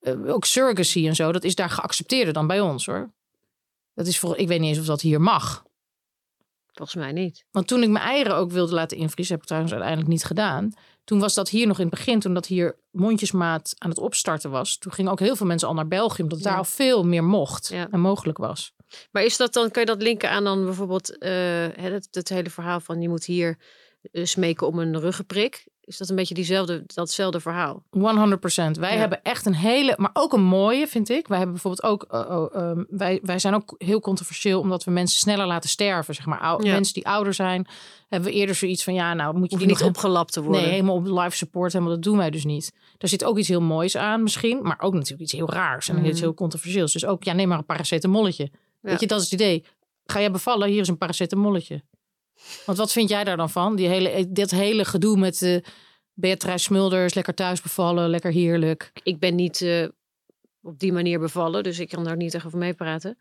[0.00, 3.12] Eh, ook surrogacy en zo, dat is daar geaccepteerder dan bij ons hoor.
[3.94, 5.66] Dat is voor, ik weet niet eens of dat hier mag.
[6.72, 7.44] Volgens mij niet.
[7.50, 10.72] Want toen ik mijn eieren ook wilde laten invriezen, heb ik trouwens uiteindelijk niet gedaan.
[11.04, 14.50] Toen was dat hier nog in het begin, toen dat hier mondjesmaat aan het opstarten
[14.50, 14.78] was.
[14.78, 16.52] Toen gingen ook heel veel mensen al naar België, omdat het Ja.
[16.52, 17.88] daar al veel meer mocht Ja.
[17.90, 18.72] en mogelijk was.
[19.10, 21.30] Maar is dat dan, kan je dat linken aan dan bijvoorbeeld eh,
[21.72, 23.58] het, het hele verhaal van je moet hier
[24.12, 25.66] eh, smeken om een ruggenprik?
[25.88, 27.82] Is dat een beetje diezelfde, datzelfde verhaal?
[27.90, 28.78] 100%.
[28.78, 28.98] Wij Ja.
[28.98, 31.28] hebben echt een hele, maar ook een mooie, vind ik.
[31.28, 34.90] Wij hebben bijvoorbeeld ook, eh, oh, ehm, wij, wij zijn ook heel controversieel omdat we
[34.90, 36.14] mensen sneller laten sterven.
[36.14, 36.72] Zeg maar, Ou- Ja.
[36.72, 37.66] mensen die ouder zijn,
[38.08, 40.62] hebben we eerder zoiets van, ja, nou moet je die niet nog opgelapt te worden.
[40.62, 42.72] Nee, helemaal op life support, helemaal dat doen wij dus niet.
[42.98, 45.96] Daar zit ook iets heel moois aan misschien, maar ook natuurlijk iets heel raars en
[45.96, 46.04] Mhm.
[46.04, 46.92] iets heel controversieels.
[46.92, 48.50] Dus ook, ja, neem maar een paracetamolletje.
[48.80, 49.64] Weet je, dat is het idee.
[50.04, 50.68] Ga jij bevallen?
[50.68, 51.82] Hier is een paracetamolletje.
[52.66, 53.76] Want wat vind jij daar dan van?
[53.76, 55.58] Die hele, dit hele gedoe met uh,
[56.12, 58.90] Beatrice Smulders, lekker thuis bevallen, lekker heerlijk.
[59.02, 59.84] Ik ben niet eh,
[60.62, 63.18] op die manier bevallen, dus ik kan daar niet echt over meepraten.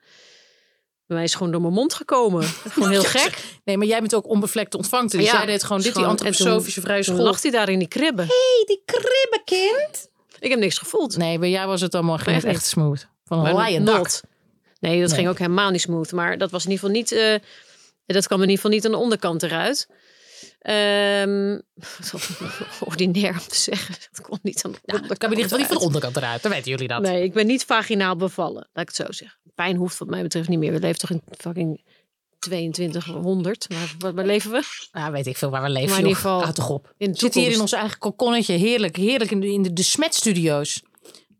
[1.05, 2.43] Bij mij is gewoon door mijn mond gekomen.
[2.73, 3.43] Gewoon heel gek.
[3.63, 5.17] Nee, maar jij bent ook onbevlekt ontvangte.
[5.17, 7.27] Dus Ja, jij deed gewoon dit, die gewoon- antroposofische vrije Toen school.
[7.27, 8.25] lag hij daar in die kribben.
[8.27, 10.09] hey, die kribbekind.
[10.39, 11.17] Ik heb niks gevoeld.
[11.17, 13.07] Nee, bij jou was het allemaal echt echt smooth.
[13.25, 13.95] Van een laaien not.
[13.95, 14.21] dak.
[14.79, 15.17] Nee, dat Nee.
[15.17, 16.11] ging ook helemaal niet smooth.
[16.11, 17.11] Maar dat was in ieder geval niet.
[17.11, 17.35] eh,
[18.15, 19.87] dat kwam in ieder geval niet aan de onderkant eruit.
[20.59, 21.59] Ehm
[22.89, 23.95] ordinair om te zeggen.
[24.11, 25.09] Dat kwam niet aan de Nou, onderkant.
[25.09, 26.41] dat kan in ieder geval niet van de onderkant eruit.
[26.41, 27.01] Dan weten jullie dat.
[27.01, 28.69] Nee, ik ben niet vaginaal bevallen.
[28.73, 29.39] Laat ik het zo zeggen.
[29.55, 30.71] Pijn hoeft wat mij betreft niet meer.
[30.71, 31.81] We leven toch in fucking
[32.39, 33.69] 2200.
[33.69, 34.61] Maar waar, waar leven we?
[34.91, 35.89] Nou, weet ik veel waar we leven.
[35.89, 36.93] Maar in ieder geval Houd toch op.
[36.97, 38.53] In zitten hier in ons eigen kokonnetje.
[38.53, 40.81] Heerlijk, heerlijk in de, in de, de Smet-studio's.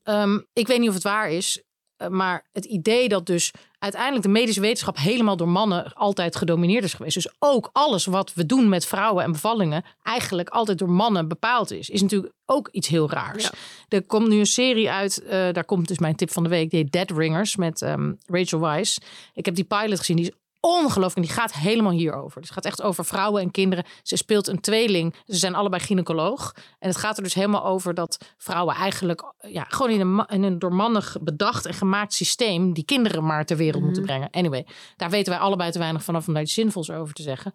[0.03, 1.62] Ehm, ik weet niet of het waar is.
[1.97, 6.83] Eh, maar het idee dat dus uiteindelijk de medische wetenschap helemaal door mannen altijd gedomineerd
[6.83, 7.13] is geweest.
[7.13, 11.71] Dus ook alles wat we doen met vrouwen en bevallingen eigenlijk altijd door mannen bepaald
[11.71, 11.89] is.
[11.89, 13.43] Is natuurlijk ook iets heel raars.
[13.43, 13.51] Ja.
[13.89, 15.23] Er komt nu een serie uit.
[15.23, 16.69] eh, daar komt dus mijn tip van de week.
[16.69, 18.97] Die heet Dead Ringers met ehm, Rachel Weisz.
[19.33, 20.15] Ik heb die pilot gezien.
[20.15, 20.31] Die is
[20.67, 21.15] ongelooflijk.
[21.15, 22.39] En die gaat helemaal hierover.
[22.41, 23.86] Dus het gaat echt over vrouwen en kinderen.
[24.03, 25.15] Ze speelt een tweeling.
[25.25, 26.53] Ze zijn allebei gynaecoloog.
[26.80, 29.34] En het gaat er dus helemaal over dat vrouwen eigenlijk...
[29.39, 32.73] Ja, gewoon in een, in een door mannen bedacht en gemaakt systeem...
[32.73, 34.30] die kinderen maar ter wereld moeten brengen.
[34.30, 37.53] Anyway, daar weten wij allebei te weinig vanaf om daar iets zinvols over te zeggen.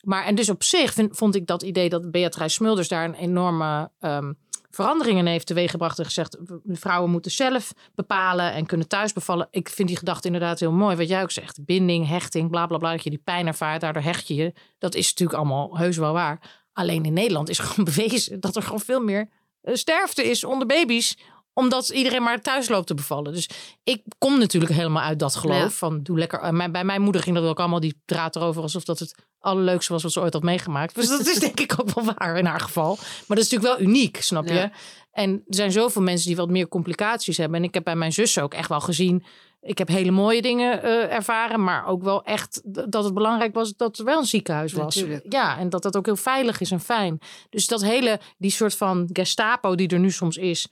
[0.00, 3.14] Maar en dus op zich vind, vond ik dat idee dat Beatrice Smulders daar een
[3.14, 4.32] enorme ehm,
[4.70, 5.98] verandering in heeft teweeggebracht.
[5.98, 9.48] En gezegd, vrouwen moeten zelf bepalen en kunnen thuis bevallen.
[9.50, 10.96] Ik vind die gedachte inderdaad heel mooi.
[10.96, 12.90] Wat jij ook zegt, binding, hechting, bla bla bla.
[12.90, 14.52] Dat je die pijn ervaart, daardoor hecht je je.
[14.78, 16.40] Dat is natuurlijk allemaal heus wel waar.
[16.72, 19.28] Alleen in Nederland is gewoon bewezen dat er gewoon veel meer
[19.60, 21.18] eh, sterfte is onder baby's
[21.52, 23.32] omdat iedereen maar thuis loopt te bevallen.
[23.32, 23.48] Dus
[23.84, 25.56] ik kom natuurlijk helemaal uit dat geloof.
[25.62, 25.70] Ja.
[25.70, 26.40] Van doe lekker.
[26.40, 28.62] eh, Bij mijn moeder ging dat ook allemaal die draad erover.
[28.62, 30.94] Alsof dat het allerleukste was wat ze ooit had meegemaakt.
[30.94, 32.96] Dus dat is denk ik ook wel waar in haar geval.
[32.96, 34.54] Maar dat is natuurlijk wel uniek, snap je?
[34.54, 34.72] Ja.
[35.12, 37.58] En er zijn zoveel mensen die wat meer complicaties hebben.
[37.58, 39.24] En ik heb bij mijn zus ook echt wel gezien.
[39.62, 41.64] Ik heb hele mooie dingen eh, ervaren.
[41.64, 42.60] Maar ook wel echt
[42.90, 44.94] dat het belangrijk was dat er wel een ziekenhuis was.
[44.96, 45.32] Natuurlijk.
[45.32, 47.18] Ja, en dat dat ook heel veilig is en fijn.
[47.50, 50.68] Dus dat hele, die soort van Gestapo die er nu soms is.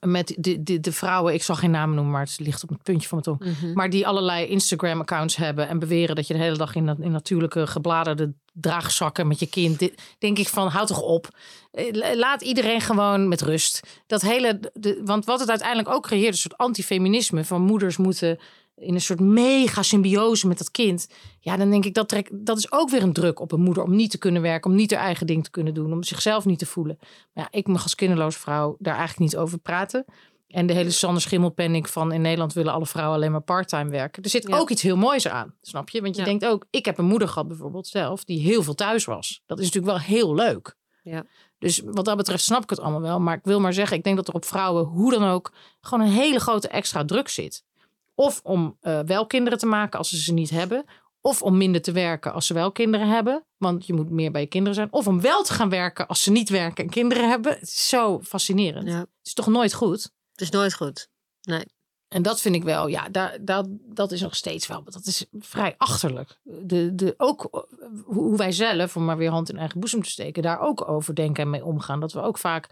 [0.00, 2.82] Met de, de, de vrouwen, ik zal geen namen noemen, maar het ligt op het
[2.82, 3.50] puntje van mijn tong.
[3.56, 3.72] Mhm.
[3.72, 7.66] Maar die allerlei Instagram-accounts hebben en beweren dat je de hele dag in, in natuurlijke
[7.66, 9.78] gebladerde draagzakken met je kind.
[9.78, 11.28] Dit, denk ik van, houd toch op.
[11.70, 13.80] Eh, la- Laat iedereen gewoon met rust.
[14.06, 17.44] Dat hele, de, want wat het uiteindelijk ook creëert, een soort antifeminisme.
[17.44, 18.38] Van moeders moeten
[18.76, 21.08] in een soort mega symbiose met dat kind.
[21.40, 23.82] Ja, dan denk ik dat trek, dat is ook weer een druk op een moeder
[23.82, 26.44] om niet te kunnen werken, om niet haar eigen ding te kunnen doen, om zichzelf
[26.44, 26.96] niet te voelen.
[27.00, 30.04] Maar ja, ik mag als kinderloze vrouw daar eigenlijk niet over praten.
[30.48, 34.22] En de hele Sander Schimmelpenning van in Nederland willen alle vrouwen alleen maar parttime werken.
[34.22, 34.58] Er zit Ja.
[34.58, 36.00] ook iets heel moois aan, snap je?
[36.02, 36.26] Want je Ja.
[36.26, 39.42] denkt ook, ik heb een moeder gehad bijvoorbeeld zelf, die heel veel thuis was.
[39.46, 40.76] Dat is natuurlijk wel heel leuk.
[41.02, 41.24] Ja.
[41.58, 43.20] Dus wat dat betreft snap ik het allemaal wel.
[43.20, 46.06] Maar ik wil maar zeggen, ik denk dat er op vrouwen, hoe dan ook, gewoon
[46.06, 47.64] een hele grote extra druk zit.
[48.14, 50.84] Of om eh, wel kinderen te maken als ze ze niet hebben.
[51.20, 53.46] Of om minder te werken als ze wel kinderen hebben.
[53.56, 54.92] Want je moet meer bij je kinderen zijn.
[54.92, 57.52] Of om wel te gaan werken als ze niet werken en kinderen hebben.
[57.52, 58.88] Het is zo fascinerend.
[58.88, 60.02] Ja, Het is toch nooit goed?
[60.32, 61.08] het is nooit goed.
[61.42, 61.64] Nee.
[62.08, 64.84] En dat vind ik wel, ja, daar, dat, dat is nog steeds wel.
[64.84, 66.38] Dat is vrij achterlijk.
[66.42, 67.60] De, de, ook eh,
[68.04, 70.88] hoe hoe wij zelf, om maar weer hand in eigen boezem te steken, daar ook
[70.88, 72.00] over denken en mee omgaan.
[72.00, 72.68] Dat we ook vaak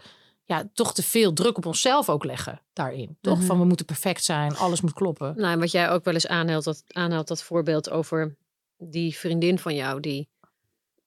[0.51, 3.17] ja, toch te veel druk op onszelf ook leggen daarin.
[3.21, 3.37] Toch?
[3.37, 3.45] Mhm.
[3.45, 5.33] Van we moeten perfect zijn, alles moet kloppen.
[5.35, 8.37] Nou, en wat jij ook wel eens aanhaalt, dat, aanhaalt, dat voorbeeld over
[8.77, 10.29] die vriendin van jou die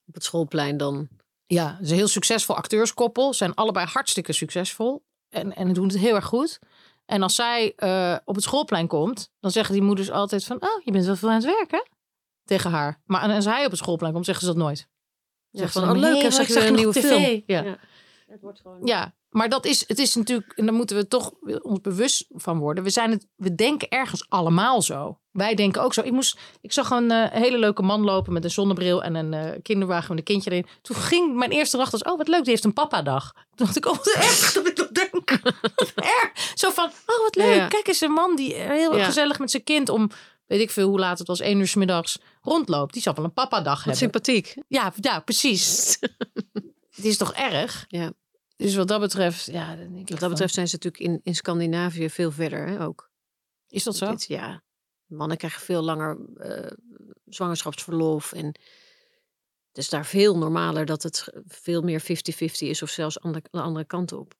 [0.07, 1.09] op het schoolplein dan.
[1.46, 3.35] Ja, het is een heel succesvol acteurskoppel.
[3.35, 5.02] Zijn allebei hartstikke succesvol.
[5.28, 6.59] En, en doen het heel erg goed.
[7.07, 10.57] En als zij eh, op het schoolplein komt, dan zeggen die moeders altijd van...
[10.62, 11.88] Oh, je bent wel veel aan het werken
[12.44, 13.00] tegen haar.
[13.04, 14.78] Maar en als hij op het schoolplein komt, zeggen ze dat nooit.
[14.78, 17.22] Ja, Zeggen van, ze oh leuk, "Hey, zag je een nieuwe film.
[17.22, 17.62] tv." Ja.
[17.62, 17.78] Ja.
[18.34, 18.78] Het wordt gewoon...
[18.86, 22.58] Ja, maar dat is, het is natuurlijk, en daar moeten we toch ons bewust van
[22.58, 22.84] worden.
[22.84, 25.18] We, zijn het, we denken ergens allemaal zo.
[25.30, 26.00] Wij denken ook zo.
[26.00, 29.34] Ik, moest, ik zag een eh, hele leuke man lopen met een zonnebril en een
[29.34, 30.66] eh, kinderwagen met een kindje erin.
[30.82, 33.32] Toen ging mijn eerste dag als, oh wat leuk, die heeft een papadag.
[33.32, 35.30] Toen dacht ik, oh wat erg dat ik dat denk.
[36.20, 36.52] Erg.
[36.54, 37.66] Zo van, oh wat leuk, Ja.
[37.68, 39.04] kijk eens een man die heel Ja.
[39.04, 40.10] gezellig met zijn kind om,
[40.46, 42.92] weet ik veel hoe laat het was, één uur 's middags rondloopt.
[42.92, 43.96] Die zal wel een papadag hebben.
[43.96, 44.54] sympathiek.
[44.68, 45.98] Ja, ja, precies.
[46.96, 47.84] Het is toch erg?
[47.88, 48.12] Ja.
[48.56, 51.20] Dus wat dat betreft, ja, dan denk ik Wat dat betreft zijn ze natuurlijk in,
[51.22, 53.10] in Scandinavië veel verder hè, ook.
[53.68, 54.10] is dat zo?
[54.10, 54.62] Dit, ja,
[55.06, 56.70] mannen krijgen veel langer eh,
[57.24, 58.32] zwangerschapsverlof.
[58.32, 62.06] En het is daar veel normaler dat het veel meer 50-50
[62.58, 62.82] is.
[62.82, 63.18] Of zelfs
[63.50, 64.34] de andere kant op.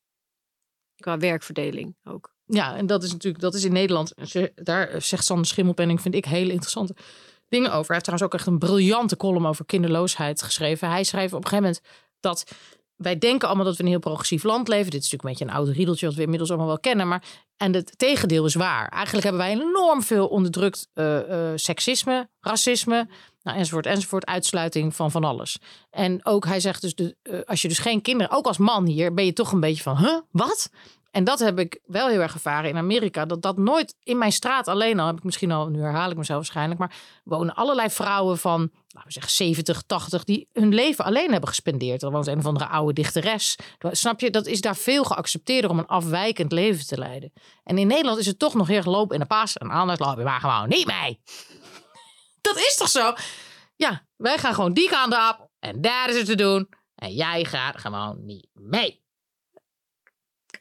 [0.95, 2.33] Qua werkverdeling ook.
[2.45, 4.13] Ja, en dat is natuurlijk, dat is in Nederland.
[4.55, 6.95] Daar zegt Sander Schimmelpenning, vind ik, hele interessante
[7.47, 7.85] dingen over.
[7.85, 10.89] Hij heeft trouwens ook echt een briljante column over kinderloosheid geschreven.
[10.89, 11.81] Hij schreef op een gegeven moment
[12.19, 12.51] dat
[12.95, 14.91] wij denken allemaal dat we een heel progressief land leven.
[14.91, 17.07] Dit is natuurlijk een beetje een oud riedeltje wat we inmiddels allemaal wel kennen.
[17.07, 17.23] Maar,
[17.57, 18.89] en het tegendeel is waar.
[18.89, 23.07] Eigenlijk hebben wij enorm veel onderdrukt eh, eh, seksisme, racisme,
[23.43, 24.25] nou, enzovoort, enzovoort.
[24.25, 25.59] Uitsluiting van van alles.
[25.89, 28.85] En ook hij zegt dus, de, eh, als je dus geen kinderen, ook als man
[28.85, 30.69] hier, ben je toch een beetje van, huh, wat?
[31.15, 33.25] En dat heb ik wel heel erg ervaren in Amerika.
[33.25, 36.17] Dat dat nooit in mijn straat alleen al, heb ik misschien al, nu herhaal ik
[36.17, 41.05] mezelf waarschijnlijk, maar wonen allerlei vrouwen van, laten we zeggen, 70, 80, die hun leven
[41.05, 42.03] alleen hebben gespendeerd.
[42.03, 43.55] Er woont een of andere oude dichteres.
[43.79, 47.33] Snap je, dat is daar veel geaccepteerder om een afwijkend leven te leiden.
[47.63, 49.99] En in Nederland is het toch nog heel erg lopen in de pas en anders
[49.99, 51.21] loop je maar gewoon niet mee.
[52.41, 53.13] Dat is toch zo?
[53.75, 55.49] Ja, wij gaan gewoon die kant op.
[55.59, 56.69] En daar is het te doen.
[56.95, 59.03] En jij gaat gewoon niet mee.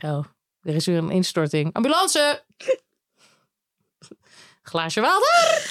[0.00, 0.24] Oh,
[0.64, 1.72] er is weer een instorting.
[1.72, 2.42] Ambulance!
[4.62, 5.62] Glaasje water!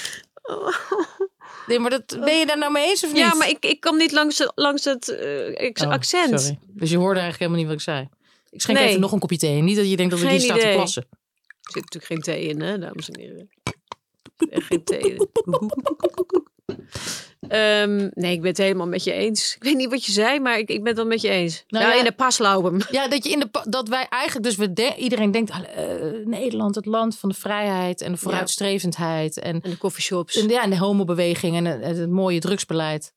[1.66, 3.18] Nee, maar dat, ben je daar nou mee eens of niet?
[3.18, 6.40] Ja, maar ik, ik kom niet langs, langs het eh, Oh, accent.
[6.40, 6.58] Sorry.
[6.66, 8.08] Dus je hoorde eigenlijk helemaal niet wat ik zei.
[8.50, 8.88] Ik schenk Nee.
[8.88, 9.62] even nog een kopje thee.
[9.62, 11.02] Niet dat je denkt dat ik Geen hier sta te plassen.
[11.10, 11.16] Er
[11.60, 13.48] zit natuurlijk geen thee in, hè, dames en heren.
[14.50, 15.28] Echt geen thee in.
[17.48, 19.54] Ehm, nee, ik ben het helemaal met je eens.
[19.56, 21.64] Ik weet niet wat je zei, maar ik, ik ben het wel met je eens.
[21.68, 21.98] Nou ja, ja.
[21.98, 22.78] in de paslauwem.
[22.90, 26.26] Ja, dat, je in de, dat wij eigenlijk, dus we de- iedereen denkt, ah, eh,
[26.26, 29.38] Nederland, het land van de vrijheid en de vooruitstrevendheid.
[29.38, 30.36] En, En de coffeeshops.
[30.36, 33.12] en, ja, en de homobeweging en het, het mooie drugsbeleid.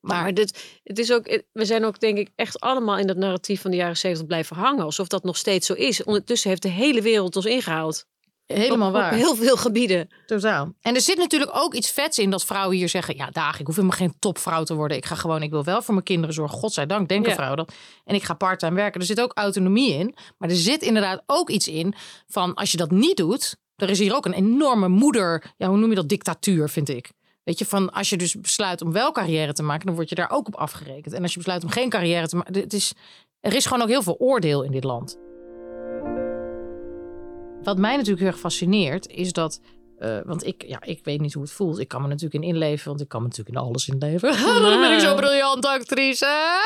[0.00, 3.16] Maar, Maar dit, het is ook, we zijn ook denk ik echt allemaal in dat
[3.16, 4.84] narratief van de jaren zeventig blijven hangen.
[4.84, 6.04] Alsof dat nog steeds zo is.
[6.04, 8.06] Ondertussen heeft de hele wereld ons ingehaald.
[8.52, 9.12] Helemaal op, waar.
[9.12, 10.08] Op heel veel gebieden.
[10.26, 10.72] Totaal.
[10.80, 13.66] En er zit natuurlijk ook iets vets in dat vrouwen hier zeggen: Ja, dag, ik
[13.66, 14.96] hoef helemaal geen topvrouw te worden.
[14.96, 16.58] Ik ga gewoon, ik wil wel voor mijn kinderen zorgen.
[16.58, 17.34] Godzijdank, denken Ja.
[17.34, 17.72] vrouwen dat.
[18.04, 19.00] En ik ga parttime werken.
[19.00, 20.14] Er zit ook autonomie in.
[20.38, 21.94] Maar er zit inderdaad ook iets in
[22.28, 23.56] van als je dat niet doet.
[23.76, 25.52] Er is hier ook een enorme moeder.
[25.56, 26.08] Ja, hoe noem je dat?
[26.08, 27.10] Dictatuur, vind ik.
[27.44, 30.14] Weet je, van als je dus besluit om wel carrière te maken, dan word je
[30.14, 31.14] daar ook op afgerekend.
[31.14, 32.92] En als je besluit om geen carrière te maken, het is,
[33.40, 35.18] er is gewoon ook heel veel oordeel in dit land.
[37.62, 39.60] Wat mij natuurlijk heel erg fascineert, is dat.
[39.98, 41.78] eh, want ik, ja, ik weet niet hoe het voelt.
[41.78, 44.32] Ik kan me natuurlijk in inleven, want ik kan me natuurlijk in alles inleven.
[44.62, 46.58] Dan ben ik zo briljant actrice.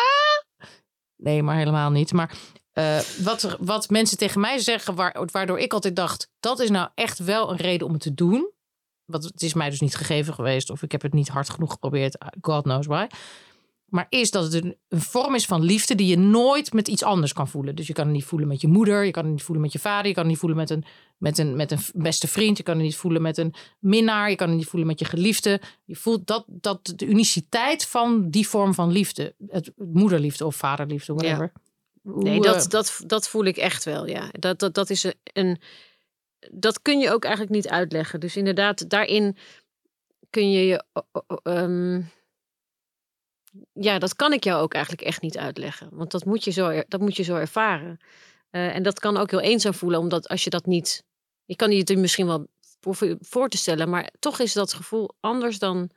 [1.16, 2.12] Nee, maar helemaal niet.
[2.12, 2.35] Maar
[2.72, 6.88] eh, wat, wat mensen tegen mij zeggen, waar, waardoor ik altijd dacht: dat is nou
[6.94, 8.52] echt wel een reden om het te doen.
[9.04, 11.70] Want het is mij dus niet gegeven geweest, of ik heb het niet hard genoeg
[11.72, 12.16] geprobeerd.
[12.40, 13.07] God knows why.
[13.94, 17.02] Maar is dat het een, een vorm is van liefde die je nooit met iets
[17.02, 17.74] anders kan voelen.
[17.74, 19.72] Dus je kan het niet voelen met je moeder, je kan het niet voelen met
[19.72, 20.85] je vader, je kan het niet voelen met een,
[21.18, 24.37] met een, met een beste vriend, je kan het niet voelen met een minnaar, je
[24.37, 25.61] kan het niet voelen met je geliefde.
[25.85, 31.14] Je voelt dat, dat de uniciteit van die vorm van liefde, het moederliefde of vaderliefde,
[31.14, 31.52] whatever.
[32.02, 34.28] Nee, Hoe, eh, dat, dat, dat voel ik echt wel, ja.
[34.33, 35.61] Dat, dat, dat is een-.
[36.52, 38.20] Dat kun je ook eigenlijk niet uitleggen.
[38.20, 39.37] Dus inderdaad, daarin
[40.30, 40.85] kun je je...
[41.42, 42.00] ehm,
[43.73, 45.88] ja, dat kan ik jou ook eigenlijk echt niet uitleggen.
[45.93, 47.99] Want dat moet je zo, dat moet je zo ervaren.
[48.51, 51.05] Eh, en dat kan ook heel eenzaam voelen, omdat als je dat niet...
[51.45, 52.47] Je kan je het misschien wel
[53.21, 55.90] voor, te stellen, maar toch is dat gevoel anders dan...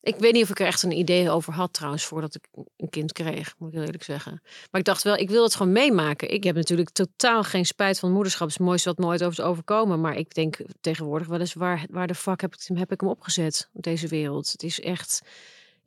[0.00, 2.88] Ik weet niet of ik er echt een idee over had trouwens, voordat ik een
[2.88, 4.40] kind kreeg, moet ik heel eerlijk zeggen.
[4.42, 6.30] Maar ik dacht wel, ik wil het gewoon meemaken.
[6.30, 8.48] Ik heb natuurlijk totaal geen spijt van moederschap.
[8.48, 10.00] Het is mooiste wat me ooit over is overkomen.
[10.00, 13.68] Maar ik denk tegenwoordig wel eens, waar, de fuck heb ik, heb ik hem opgezet
[13.72, 14.52] op deze wereld?
[14.52, 15.22] Het is echt,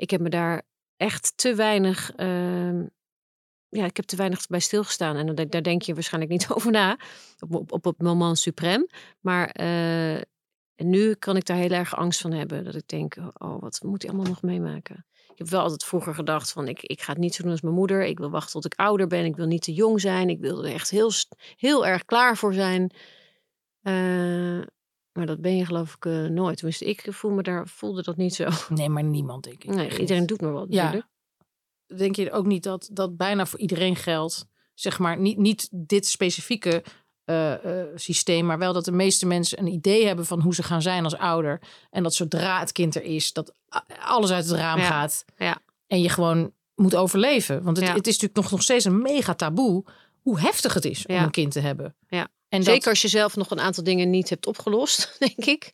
[0.02, 0.62] ik heb me daar
[0.98, 2.86] echt te weinig, ehm,
[3.70, 5.16] ja, ik heb te weinig bij stilgestaan.
[5.16, 6.98] En daar, denk je waarschijnlijk niet over na,
[7.40, 8.88] op, op, op het moment suprem.
[9.20, 10.22] Maar eh,
[10.76, 12.64] nu kan ik daar heel erg angst van hebben.
[12.64, 15.06] Dat ik denk, oh, wat moet hij allemaal nog meemaken?
[15.14, 17.62] Ik heb wel altijd vroeger gedacht van, ik, ik ga het niet zo doen als
[17.62, 18.04] mijn moeder.
[18.04, 19.26] Ik wil wachten tot ik ouder ben.
[19.26, 20.30] Ik wil niet te jong zijn.
[20.30, 21.12] Ik wil er echt heel,
[21.56, 22.92] heel erg klaar voor zijn.
[23.82, 24.62] Eh,
[25.14, 26.58] maar dat ben je geloof ik eh, nooit.
[26.58, 28.48] Tenminste, ik voel me daar, voelde dat niet zo.
[28.70, 29.70] Nee, maar niemand, denk ik.
[29.76, 30.84] Nee, iedereen doet maar wat Ja.
[30.84, 31.12] natuurlijk.
[31.96, 34.46] denk je ook niet dat dat bijna voor iedereen geldt?
[34.74, 36.84] Zeg maar, niet, niet dit specifieke
[37.26, 40.64] eh, eh, systeem, maar wel dat de meeste mensen een idee hebben van hoe ze
[40.64, 41.62] gaan zijn als ouder.
[41.90, 43.54] En dat zodra het kind er is, dat
[44.00, 45.26] alles uit het raam Ja, gaat.
[45.38, 45.58] ja.
[45.88, 47.64] En je gewoon moet overleven.
[47.64, 47.94] Want het, Ja.
[47.94, 49.86] het is natuurlijk nog, nog steeds een mega taboe
[50.22, 51.96] hoe heftig het is om een kind te hebben.
[52.08, 52.28] Ja.
[52.52, 55.72] En dat- Zeker als je zelf nog een aantal dingen niet hebt opgelost, denk ik.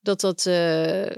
[0.00, 1.16] Dat dat, eh,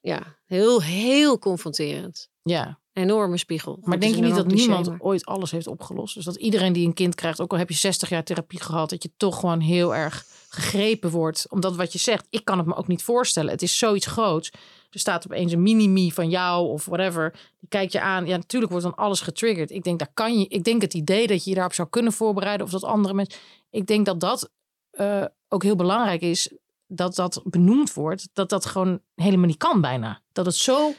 [0.00, 2.28] ja, heel, heel confronterend.
[2.46, 2.78] Ja.
[2.92, 3.78] Enorme spiegel.
[3.82, 6.14] Maar denk is je een niet dat niemand ooit alles heeft opgelost?
[6.14, 8.90] Dus dat iedereen die een kind krijgt, ook al heb je 60 jaar therapie gehad,
[8.90, 11.46] dat je toch gewoon heel erg gegrepen wordt.
[11.48, 13.50] Omdat wat je zegt, ik kan het me ook niet voorstellen.
[13.50, 14.50] Het is zoiets groots.
[14.90, 17.32] Er staat opeens een mini-me van jou of whatever.
[17.60, 18.26] Die kijkt je aan.
[18.26, 19.70] Ja, natuurlijk wordt dan alles getriggerd.
[19.70, 22.12] Ik denk, daar kan je, ik denk het idee dat je je daarop zou kunnen
[22.12, 23.40] voorbereiden of dat andere mensen.
[23.70, 24.50] Ik denk dat dat
[24.90, 26.52] eh, ook heel belangrijk is.
[26.86, 28.28] Dat dat benoemd wordt.
[28.32, 30.20] Dat dat gewoon helemaal niet kan bijna.
[30.32, 30.92] Dat het zo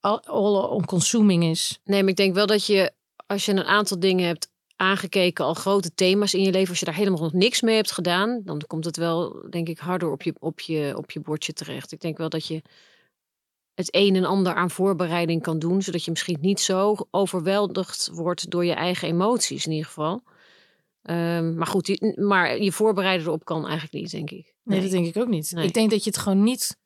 [0.00, 0.20] all,
[0.56, 1.78] all consuming is.
[1.84, 2.92] Nee, maar ik denk wel dat je,
[3.26, 6.84] als je een aantal dingen hebt aangekeken, al grote thema's in je leven, als je
[6.84, 10.22] daar helemaal nog niks mee hebt gedaan, dan komt het wel, denk ik, harder op
[10.22, 11.92] je, op je, op je bordje terecht.
[11.92, 12.62] Ik denk wel dat je
[13.74, 18.50] het een en ander aan voorbereiding kan doen, zodat je misschien niet zo overweldigd wordt
[18.50, 20.22] door je eigen emoties in ieder geval.
[21.02, 24.54] Ehm, maar goed, die- maar je voorbereiden erop kan eigenlijk niet, denk ik.
[24.62, 25.50] Nee, dat denk ik ook niet.
[25.52, 25.66] Nee.
[25.66, 26.76] Ik denk dat je het gewoon niet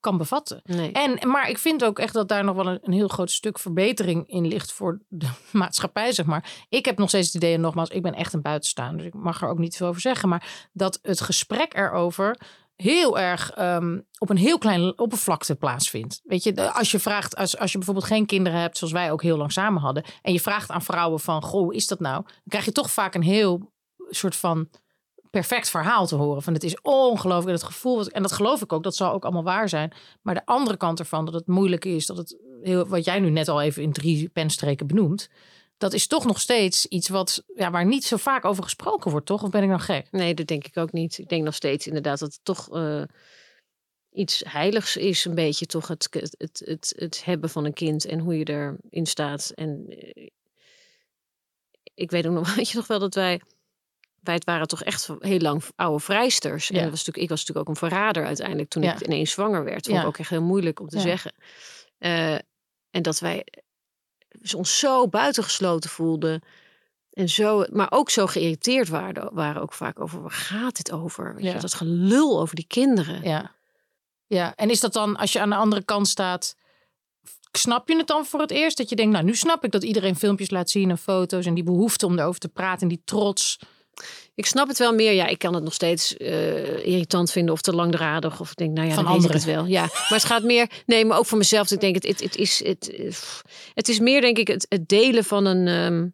[0.00, 0.60] kan bevatten.
[0.64, 0.92] Nee.
[0.92, 3.58] En, maar ik vind ook echt dat daar nog wel een, een heel groot stuk
[3.58, 6.66] verbetering in ligt voor de maatschappij, zeg maar.
[6.68, 9.14] Ik heb nog steeds het idee, en nogmaals, ik ben echt een buitenstaander, dus ik
[9.14, 12.38] mag er ook niet veel over zeggen, maar dat het gesprek erover
[12.76, 16.20] heel erg ehm, op een heel klein oppervlakte plaatsvindt.
[16.24, 19.22] Weet je, als je vraagt, als, als je bijvoorbeeld geen kinderen hebt, zoals wij ook
[19.22, 22.22] heel lang samen hadden, en je vraagt aan vrouwen van, goh, hoe is dat nou?
[22.22, 23.72] Dan krijg je toch vaak een heel
[24.08, 24.68] soort van
[25.30, 26.42] perfect verhaal te horen.
[26.42, 29.42] Van het is ongelooflijk het gevoel, en dat geloof ik ook, dat zal ook allemaal
[29.42, 29.92] waar zijn.
[30.22, 33.30] Maar de andere kant ervan, dat het moeilijk is, dat het heel, wat jij nu
[33.30, 35.28] net al even in drie penstreken benoemt,
[35.80, 39.26] dat is toch nog steeds iets wat, ja, waar niet zo vaak over gesproken wordt,
[39.26, 39.42] toch?
[39.42, 40.08] Of ben ik nou gek?
[40.10, 41.18] Nee, dat denk ik ook niet.
[41.18, 43.02] Ik denk nog steeds inderdaad dat het toch eh,
[44.12, 45.24] iets heiligs is.
[45.24, 48.44] Een beetje toch het, het, het, het, het hebben van een kind en hoe je
[48.44, 49.52] erin staat.
[49.54, 50.28] En eh,
[51.94, 53.40] ik weet ook nog, weet je nog wel dat wij...
[54.20, 56.70] Wij het waren toch echt heel lang oude vrijsters.
[56.70, 58.94] En dat was natuurlijk, ik was natuurlijk ook een verrader uiteindelijk toen Ja.
[58.94, 59.86] ik ineens zwanger werd.
[59.86, 61.32] Vond ik ook echt heel moeilijk om te zeggen.
[61.98, 62.34] Eh,
[62.90, 63.46] en dat wij
[64.56, 66.42] ons zo buitengesloten voelden.
[67.10, 71.34] En zo, maar ook zo geïrriteerd waren, waren ook vaak over waar gaat dit over?
[71.34, 71.52] Weet Ja.
[71.54, 73.22] je, dat gelul over die kinderen.
[73.22, 73.54] Ja.
[74.26, 76.56] ja, en is dat dan als je aan de andere kant staat,
[77.52, 78.76] snap je het dan voor het eerst?
[78.76, 81.54] Dat je denkt, nou nu snap ik dat iedereen filmpjes laat zien en foto's en
[81.54, 83.58] die behoefte om erover te praten en die trots.
[84.40, 85.12] Ik snap het wel meer.
[85.12, 88.40] Ja, ik kan het nog steeds eh, irritant vinden of te langdradig.
[88.40, 89.66] Of ik denk, nou ja, Van dan weet ik het wel.
[89.66, 90.70] Ja, maar het gaat meer.
[90.86, 91.70] Nee, maar ook voor mezelf.
[91.70, 93.12] Ik denk, het, het, het is, het, eh,
[93.74, 95.66] het is meer, denk ik, het, het delen van een.
[95.68, 96.08] ehm,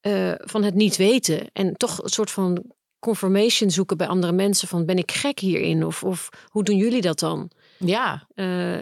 [0.00, 1.50] eh, van het niet weten.
[1.52, 2.64] En toch een soort van
[2.98, 4.68] confirmation zoeken bij andere mensen.
[4.68, 5.84] Van ben ik gek hierin?
[5.84, 7.50] Of, of hoe doen jullie dat dan?
[7.78, 8.26] Ja,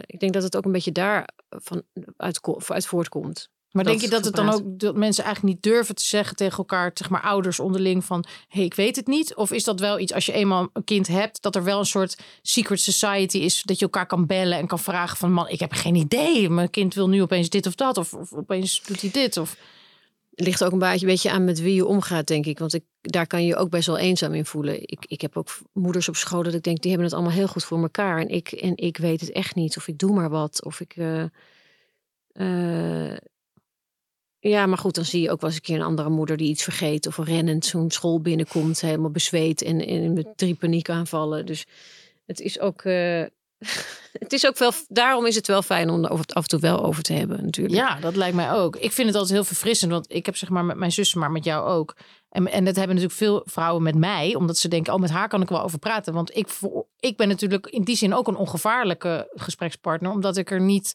[0.07, 1.83] ik denk dat het ook een beetje daar van
[2.17, 3.49] uit, uit voortkomt.
[3.71, 6.37] Maar Dat denk je dat het dan ook dat mensen eigenlijk niet durven te zeggen
[6.37, 9.35] tegen elkaar, zeg maar ouders onderling van, hé, hey, ik weet het niet?
[9.35, 11.87] Of is dat wel iets als je eenmaal een kind hebt, dat er wel een
[11.87, 15.61] soort secret society is, dat je elkaar kan bellen en kan vragen van, man, ik
[15.61, 19.01] heb geen idee, mijn kind wil nu opeens dit of dat, of, of opeens doet
[19.01, 19.57] hij dit, of
[20.31, 22.59] ligt ook een beetje, aan met wie je omgaat, denk ik.
[22.59, 24.83] Want ik, daar kan je je ook best wel eenzaam in voelen.
[24.83, 27.49] Ik, ik heb ook moeders op school dat ik denk, die hebben het allemaal heel
[27.49, 28.21] goed voor elkaar.
[28.21, 29.77] En ik, en ik weet het echt niet.
[29.77, 30.65] Of ik doe maar wat.
[30.65, 30.97] Of ik...
[30.97, 31.25] eh,
[32.39, 33.17] eh,
[34.41, 36.49] ja, maar goed, dan zie je ook wel eens een keer een andere moeder die
[36.49, 37.07] iets vergeet.
[37.07, 41.47] Of rennend zo'n school binnenkomt, helemaal bezweet en, en met drie paniekaanvallen.
[41.47, 41.67] Dus
[42.27, 42.83] het is ook...
[42.83, 43.25] eh,
[44.13, 46.85] het is ook wel, daarom is het wel fijn om er af en toe wel
[46.85, 47.77] over te hebben, natuurlijk.
[47.77, 48.77] Ja, dat lijkt mij ook.
[48.77, 51.31] Ik vind het altijd heel verfrissend, want ik heb zeg maar met mijn zussen, maar
[51.31, 51.97] met jou ook.
[52.29, 55.29] En, en dat hebben natuurlijk veel vrouwen met mij, omdat ze denken, oh, met haar
[55.29, 56.15] kan ik wel over praten.
[56.15, 56.49] Want ik,
[56.99, 60.93] ik ben natuurlijk in die zin ook een ongevaarlijke gesprekspartner, omdat ik er niet.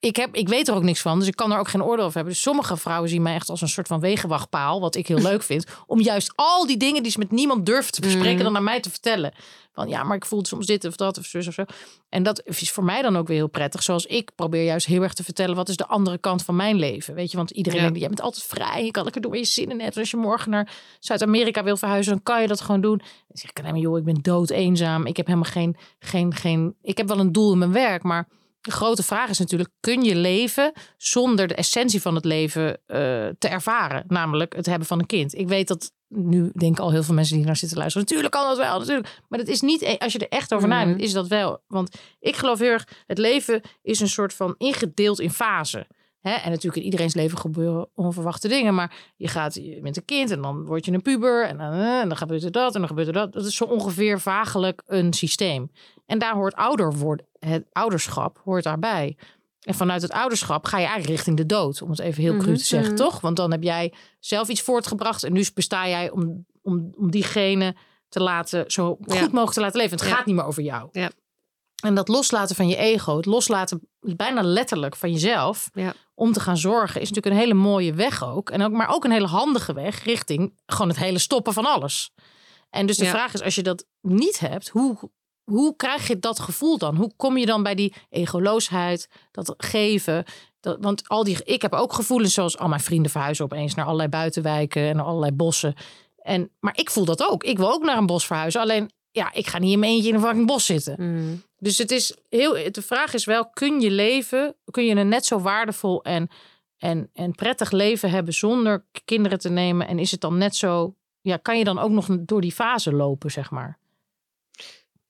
[0.00, 2.04] Ik, heb, ik weet er ook niks van, dus ik kan er ook geen oordeel
[2.04, 2.32] over hebben.
[2.32, 5.42] Dus sommige vrouwen zien mij echt als een soort van wegenwachtpaal, wat ik heel leuk
[5.50, 5.66] vind.
[5.86, 8.42] Om juist al die dingen die ze met niemand durven te bespreken, Mhm.
[8.42, 9.32] dan naar mij te vertellen.
[9.72, 11.64] Van ja, maar ik voel soms dit of dat of zus of zo.
[12.08, 13.82] En dat is voor mij dan ook weer heel prettig.
[13.82, 16.76] Zoals ik probeer juist heel erg te vertellen wat is de andere kant van mijn
[16.76, 17.14] leven.
[17.14, 17.84] Weet je, want iedereen Ja.
[17.84, 18.84] denkt, jij bent altijd vrij.
[18.84, 19.94] Je kan lekker doen waar je zin in hebt.
[19.94, 22.98] En als je morgen naar Zuid-Amerika wil verhuizen, dan kan je dat gewoon doen.
[22.98, 23.06] Dan
[23.36, 25.06] zeg ik, nee, joh, ik ben dood eenzaam.
[25.06, 26.74] Ik heb helemaal geen, geen, geen.
[26.82, 28.28] Ik heb wel een doel in mijn werk, maar
[28.60, 32.98] de grote vraag is natuurlijk: kun je leven zonder de essentie van het leven eh,
[33.38, 34.04] te ervaren?
[34.08, 35.34] Namelijk het hebben van een kind.
[35.34, 38.06] Ik weet dat nu denken al heel veel mensen die naar zitten luisteren.
[38.06, 39.20] Natuurlijk kan dat wel, natuurlijk.
[39.28, 40.76] Maar dat is niet, e- als je er echt over Mhm.
[40.78, 41.62] nadenkt, is dat wel.
[41.66, 45.86] Want ik geloof heel erg, het leven is een soort van ingedeeld in fasen.
[46.20, 46.32] Hè?
[46.34, 48.74] En natuurlijk in iedereen's leven gebeuren onverwachte dingen.
[48.74, 51.44] Maar je gaat je bent een kind en dan word je een puber.
[51.46, 53.32] En dan, eh, en dan gebeurt er dat en dan gebeurt er dat.
[53.32, 55.70] Dat is zo ongeveer vagelijk een systeem.
[56.08, 59.16] En daar hoort ouder worden, het ouderschap hoort daarbij.
[59.60, 61.82] En vanuit het ouderschap ga je eigenlijk richting de dood.
[61.82, 63.02] Om het even heel cru Mhm, te zeggen, mhm.
[63.02, 63.20] toch?
[63.20, 65.22] Want dan heb jij zelf iets voortgebracht.
[65.24, 67.76] En nu besta jij om, om, om diegene
[68.08, 69.20] te laten, zo goed Ja.
[69.20, 69.96] mogelijk te laten leven.
[69.98, 70.14] Het Ja.
[70.14, 70.88] gaat niet meer over jou.
[70.92, 71.10] Ja.
[71.82, 75.92] En dat loslaten van je ego, het loslaten bijna letterlijk van jezelf, Ja.
[76.14, 78.50] om te gaan zorgen, is natuurlijk een hele mooie weg ook.
[78.50, 82.10] En ook maar ook een hele handige weg richting gewoon het hele stoppen van alles.
[82.70, 83.10] En dus de Ja.
[83.10, 85.10] vraag is, als je dat niet hebt, hoe,
[85.48, 86.96] hoe krijg je dat gevoel dan?
[86.96, 90.24] Hoe kom je dan bij die egoloosheid, dat geven?
[90.60, 93.84] Dat, want al die, ik heb ook gevoelens zoals al mijn vrienden verhuizen opeens naar
[93.84, 95.74] allerlei buitenwijken en naar allerlei bossen.
[96.16, 97.44] En, maar ik voel dat ook.
[97.44, 98.60] Ik wil ook naar een bos verhuizen.
[98.60, 100.96] Alleen, ja, ik ga niet in mijn eentje in een fucking bos zitten.
[100.98, 101.42] Mm.
[101.58, 105.26] Dus het is heel, de vraag is wel, kun je leven, kun je een net
[105.26, 106.28] zo waardevol en,
[106.76, 109.88] en, en prettig leven hebben zonder kinderen te nemen?
[109.88, 112.92] En is het dan net zo, ja, kan je dan ook nog door die fase
[112.92, 113.78] lopen, zeg maar?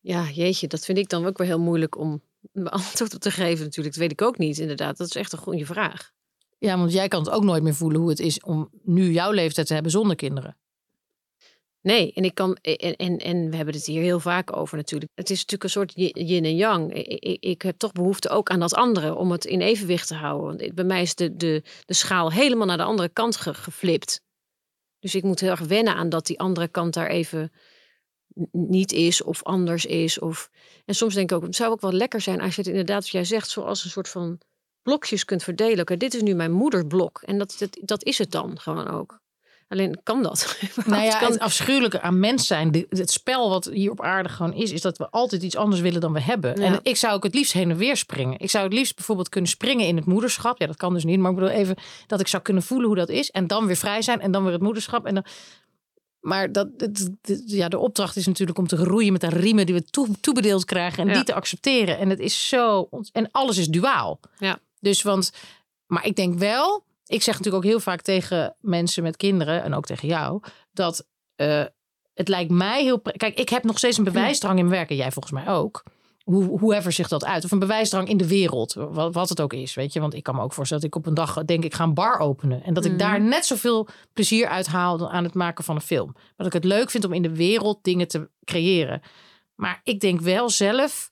[0.00, 2.22] Ja, jeetje, dat vind ik dan ook weer heel moeilijk om
[2.52, 3.94] een antwoord op te geven natuurlijk.
[3.94, 4.96] Dat weet ik ook niet, inderdaad.
[4.96, 6.10] Dat is echt een goede vraag.
[6.58, 9.30] Ja, want jij kan het ook nooit meer voelen hoe het is om nu jouw
[9.30, 10.56] leeftijd te hebben zonder kinderen.
[11.80, 15.10] Nee, en ik kan en, en, en we hebben het hier heel vaak over natuurlijk.
[15.14, 15.92] Het is natuurlijk een soort
[16.28, 16.94] yin en yang.
[16.94, 20.58] Ik, ik, heb toch behoefte ook aan dat andere om het in evenwicht te houden.
[20.58, 24.20] Want bij mij is de, de, de schaal helemaal naar de andere kant ge- geflipt.
[24.98, 27.52] Dus ik moet heel erg wennen aan dat die andere kant daar even
[28.52, 30.18] niet is of anders is.
[30.18, 30.50] Of...
[30.84, 33.02] En soms denk ik ook, het zou ook wel lekker zijn als je het inderdaad,
[33.02, 34.40] wat jij zegt, zoals een soort van
[34.82, 35.98] blokjes kunt verdelen.
[35.98, 37.22] Dit is nu mijn moederblok.
[37.24, 39.20] En dat, dat, dat is het dan gewoon ook.
[39.68, 40.58] Alleen kan dat?
[40.86, 44.28] Nou ja, kan, het afschuwelijke aan mens zijn, de- het spel wat hier op aarde
[44.28, 46.60] gewoon is, is dat we altijd iets anders willen dan we hebben.
[46.60, 46.64] Ja.
[46.64, 48.38] En ik zou ook het liefst heen en weer springen.
[48.38, 50.58] Ik zou het liefst bijvoorbeeld kunnen springen in het moederschap.
[50.58, 51.76] Ja, dat kan dus niet, maar ik bedoel even
[52.06, 53.30] dat ik zou kunnen voelen hoe dat is.
[53.30, 55.06] En dan weer vrij zijn en dan weer het moederschap.
[55.06, 55.24] En dan...
[56.20, 59.66] Maar dat, het- het- ja, de opdracht is natuurlijk om te roeien met de riemen
[59.66, 61.14] die we toe, toebedeeld krijgen en Ja.
[61.14, 61.98] die te accepteren.
[61.98, 62.88] En het is zo.
[63.12, 64.20] En alles is duaal.
[64.38, 64.58] Ja.
[64.80, 65.32] Dus want,
[65.86, 69.74] maar ik denk wel, ik zeg natuurlijk ook heel vaak tegen mensen met kinderen en
[69.74, 70.42] ook tegen jou,
[70.72, 71.06] dat
[71.36, 71.64] eh,
[72.14, 73.00] het lijkt mij heel.
[73.00, 75.82] Kijk, ik heb nog steeds een bewijsdrang in mijn werk en jij volgens mij ook.
[76.28, 77.44] Hoe, whoever zich dat uit.
[77.44, 78.72] Of een bewijsdrang in de wereld.
[78.74, 80.00] Wat, wat het ook is, weet je.
[80.00, 81.94] Want ik kan me ook voorstellen dat ik op een dag denk ik ga een
[81.94, 82.62] bar openen.
[82.64, 83.00] En dat ik Mhm.
[83.00, 86.10] daar net zoveel plezier uit haal dan aan het maken van een film.
[86.14, 89.00] Maar dat ik het leuk vind om in de wereld dingen te creëren.
[89.54, 91.10] Maar ik denk wel zelf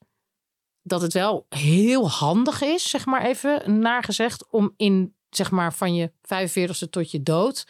[0.82, 5.94] dat het wel heel handig is, zeg maar even naargezegd, om in zeg maar van
[5.94, 7.66] je 45ste tot je dood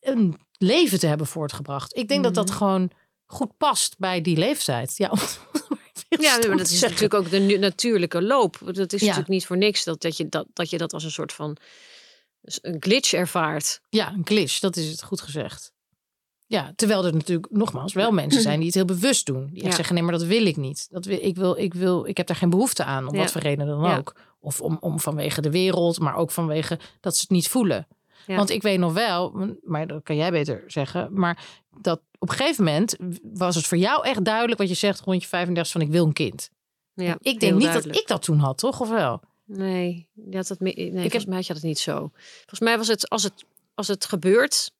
[0.00, 1.96] een leven te hebben voortgebracht.
[1.96, 2.56] Ik denk dat dat Mhm.
[2.56, 2.90] gewoon
[3.26, 4.96] goed past bij die leeftijd.
[4.96, 5.18] Ja, om-
[6.08, 6.88] ja, maar dat is zeggen.
[6.90, 8.58] natuurlijk ook de natuurlijke loop.
[8.64, 9.06] Dat is Ja.
[9.06, 11.56] natuurlijk niet voor niks dat, dat, je dat, dat je dat als een soort van
[12.42, 13.80] een glitch ervaart.
[13.88, 15.72] Ja, een glitch, dat is het goed gezegd.
[16.46, 19.48] Ja, terwijl er natuurlijk nogmaals wel mensen zijn die het heel bewust doen.
[19.52, 19.70] Die Ja.
[19.70, 20.86] zeggen, nee, maar dat wil ik niet.
[20.90, 23.20] Dat wil, ik, wil, ik, wil, ik heb daar geen behoefte aan, om Ja.
[23.20, 24.14] wat voor reden dan ook.
[24.40, 27.86] Of om, om vanwege de wereld, maar ook vanwege dat ze het niet voelen.
[28.28, 28.36] Ja.
[28.36, 31.44] Want ik weet nog wel, maar dat kan jij beter zeggen, maar
[31.80, 35.22] dat op een gegeven moment was het voor jou echt duidelijk wat je zegt rond
[35.22, 36.50] je 35 van ik wil een kind.
[36.94, 37.92] Ja, ik denk niet duidelijk.
[37.92, 38.80] dat ik dat toen had, toch?
[38.80, 39.20] Of wel?
[39.44, 42.10] Nee, dat, me- nee volgens mij had je dat niet zo.
[42.36, 44.70] Volgens mij was het als het, als het gebeurt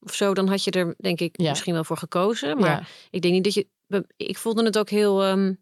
[0.00, 1.48] of zo, dan had je er denk ik Ja.
[1.48, 2.58] misschien wel voor gekozen.
[2.58, 2.82] Maar Ja.
[3.10, 3.66] ik denk niet dat je...
[4.16, 5.54] Ik voelde het ook heel ehm,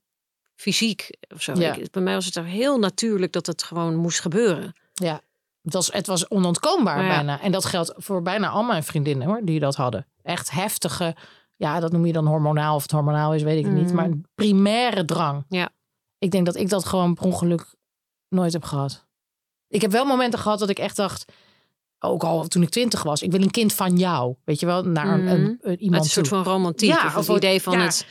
[0.57, 1.53] fysiek of zo.
[1.55, 1.75] Ja.
[1.75, 4.73] Ik- bij mij was het er heel natuurlijk dat het gewoon moest gebeuren.
[4.95, 5.21] Ja,
[5.65, 7.09] het was, het was onontkoombaar ja.
[7.09, 7.41] bijna.
[7.41, 10.07] En dat geldt voor bijna al mijn vriendinnen hoor, die dat hadden.
[10.23, 11.17] Echt heftige,
[11.57, 12.75] ja, dat noem je dan hormonaal.
[12.75, 13.87] Of het hormonaal is, weet ik niet.
[13.87, 13.95] Mhm.
[13.95, 15.45] Maar primaire drang.
[15.49, 15.69] Ja.
[16.19, 17.75] Ik denk dat ik dat gewoon per ongeluk
[18.29, 19.07] nooit heb gehad.
[19.69, 21.33] Ik heb wel momenten gehad dat ik echt dacht,
[21.99, 24.35] ook al toen ik twintig was, ik wil een kind van jou.
[24.45, 26.43] Weet je wel, naar een, een, een- Met iemand een soort toe.
[26.43, 26.89] van romantiek.
[26.89, 27.85] Ja, of of het idee van ja.
[27.85, 28.07] het...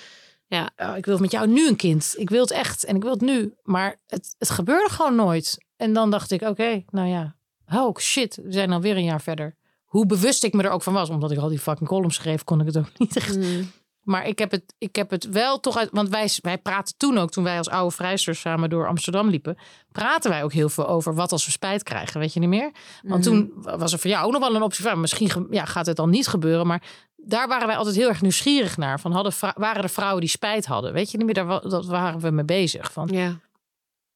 [0.47, 2.13] Ja, ik wil met jou nu een kind.
[2.17, 3.53] Ik wil het echt en ik wil het nu.
[3.63, 5.65] Maar het, het gebeurde gewoon nooit.
[5.75, 7.35] En dan dacht ik, oké, nou ja.
[7.73, 9.55] Oh shit, we zijn alweer een jaar verder.
[9.83, 11.09] Hoe bewust ik me er ook van was.
[11.09, 13.37] Omdat ik al die fucking columns schreef, kon ik het ook niet echt.
[13.37, 13.71] mm,
[14.01, 15.89] Maar ik heb het, ik heb het wel toch uit...
[15.91, 19.57] Want wij, wij praten toen ook, toen wij als oude vrijsters samen door Amsterdam liepen...
[19.91, 22.19] praten wij ook heel veel over wat als we spijt krijgen.
[22.19, 22.71] Weet je niet meer?
[23.01, 23.33] Want mhm.
[23.33, 24.99] toen was er voor jou ook nog wel een optie van...
[24.99, 26.67] misschien ja, gaat het dan niet gebeuren.
[26.67, 26.83] Maar
[27.15, 28.99] daar waren wij altijd heel erg nieuwsgierig naar.
[28.99, 30.93] Van hadden, waren er vrouwen die spijt hadden?
[30.93, 31.35] Weet je niet meer?
[31.35, 32.91] Daar, dat waren we mee bezig.
[32.91, 33.39] Van, Ja,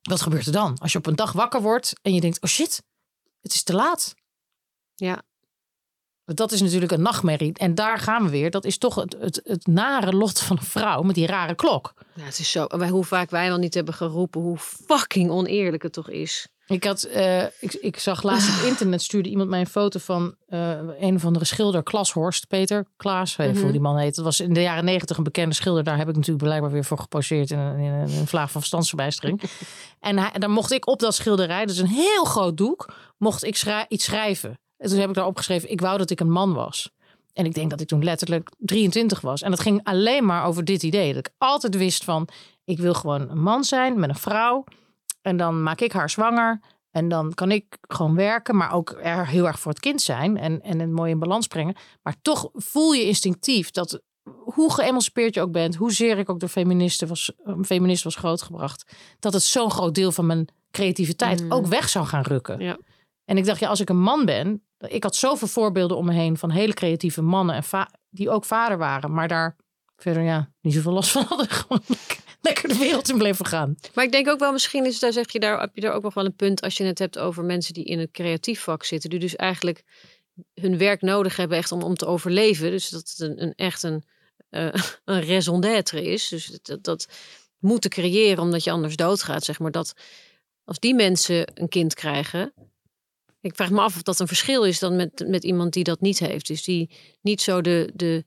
[0.01, 0.77] wat gebeurt er dan?
[0.77, 2.41] Als je op een dag wakker wordt en je denkt...
[2.41, 2.83] oh shit,
[3.47, 4.15] het is te laat.
[4.95, 5.23] ja.
[6.33, 7.53] Dat is natuurlijk een nachtmerrie.
[7.53, 8.51] En daar gaan we weer.
[8.51, 11.93] Dat is toch het, het, het nare lot van een vrouw met die rare klok.
[12.15, 12.65] ja, het is zo.
[12.67, 16.47] Wij, hoe vaak wij wel niet hebben geroepen hoe fucking oneerlijk het toch is.
[16.67, 20.35] Ik, had, eh, ik, ik zag laatst op internet stuurde iemand mij een foto van
[20.47, 23.61] eh, een of andere schilder, Klashorst, Peter Klaas, ik Mhm.
[23.61, 24.15] hoe die man heet.
[24.15, 25.83] Dat was in de jaren negentig een bekende schilder.
[25.83, 29.41] Daar heb ik natuurlijk blijkbaar weer voor geposeerd in een, in een, vlaag van verstandsverbijstering.
[29.99, 33.43] en hij, dan mocht ik op dat schilderij, dat is een heel groot doek, mocht
[33.43, 34.59] ik schrij- iets schrijven.
[34.77, 36.89] En toen heb ik daar opgeschreven, ik wou dat ik een man was.
[37.33, 39.41] En ik denk dat ik toen letterlijk 23 was.
[39.41, 41.13] En dat ging alleen maar over dit idee.
[41.13, 42.27] Dat ik altijd wist van,
[42.65, 44.63] ik wil gewoon een man zijn met een vrouw.
[45.21, 46.59] En dan maak ik haar zwanger.
[46.91, 50.37] En dan kan ik gewoon werken, maar ook er heel erg voor het kind zijn.
[50.37, 51.75] En, en het mooi in balans brengen.
[52.01, 54.01] Maar toch voel je instinctief dat
[54.35, 57.31] hoe geëmancipeerd je ook bent, hoezeer ik ook door feministen was,
[57.65, 61.51] feminist was grootgebracht, dat het zo'n groot deel van mijn creativiteit Mm.
[61.51, 62.59] ook weg zou gaan rukken.
[62.59, 62.77] Ja.
[63.25, 66.13] En ik dacht, ja, als ik een man ben, ik had zoveel voorbeelden om me
[66.13, 69.55] heen van hele creatieve mannen en die ook vader waren, maar daar
[69.95, 71.49] verder ja niet zoveel last van hadden.
[71.59, 71.81] Gewoon
[72.47, 73.75] lekker- de wereld in bleven gaan.
[73.93, 76.03] Maar ik denk ook wel, misschien is daar zeg je daar, heb je daar ook
[76.03, 78.83] nog wel een punt als je het hebt over mensen die in het creatief vak
[78.83, 79.83] zitten, die dus eigenlijk
[80.53, 82.71] hun werk nodig hebben echt om, om te overleven.
[82.71, 84.03] Dus dat het een, een echt een,
[84.49, 84.73] eh,
[85.05, 86.27] een raison d'être is.
[86.27, 87.07] Dus dat, dat
[87.59, 89.71] moeten creëren omdat je anders doodgaat, zeg maar.
[89.71, 89.93] Dat
[90.63, 92.53] als die mensen een kind krijgen.
[93.41, 96.01] Ik vraag me af of dat een verschil is dan met, met iemand die dat
[96.01, 96.47] niet heeft.
[96.47, 96.89] Dus die
[97.21, 98.25] niet zo de, de.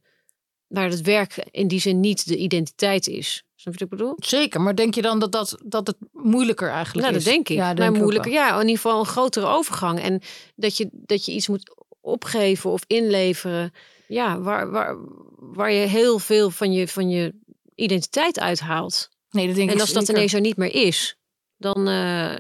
[0.66, 3.44] waar het werk in die zin niet de identiteit is.
[3.61, 4.14] Snap je wat ik bedoel?
[4.18, 7.24] Zeker, maar denk je dan dat, dat, dat het moeilijker eigenlijk Nou, is?
[7.24, 7.56] dat denk ik.
[7.56, 8.32] Ja, maar denk ook moeilijker.
[8.32, 10.00] Ja, in ieder geval een grotere overgang.
[10.00, 10.20] En
[10.54, 13.72] dat je, dat je iets moet opgeven of inleveren.
[14.06, 14.96] Ja, waar, waar,
[15.36, 17.34] waar je heel veel van je, van je
[17.74, 19.08] identiteit uithaalt.
[19.30, 21.18] Nee, dat denk En ik als dat ineens er niet meer is,
[21.56, 22.34] dan eh,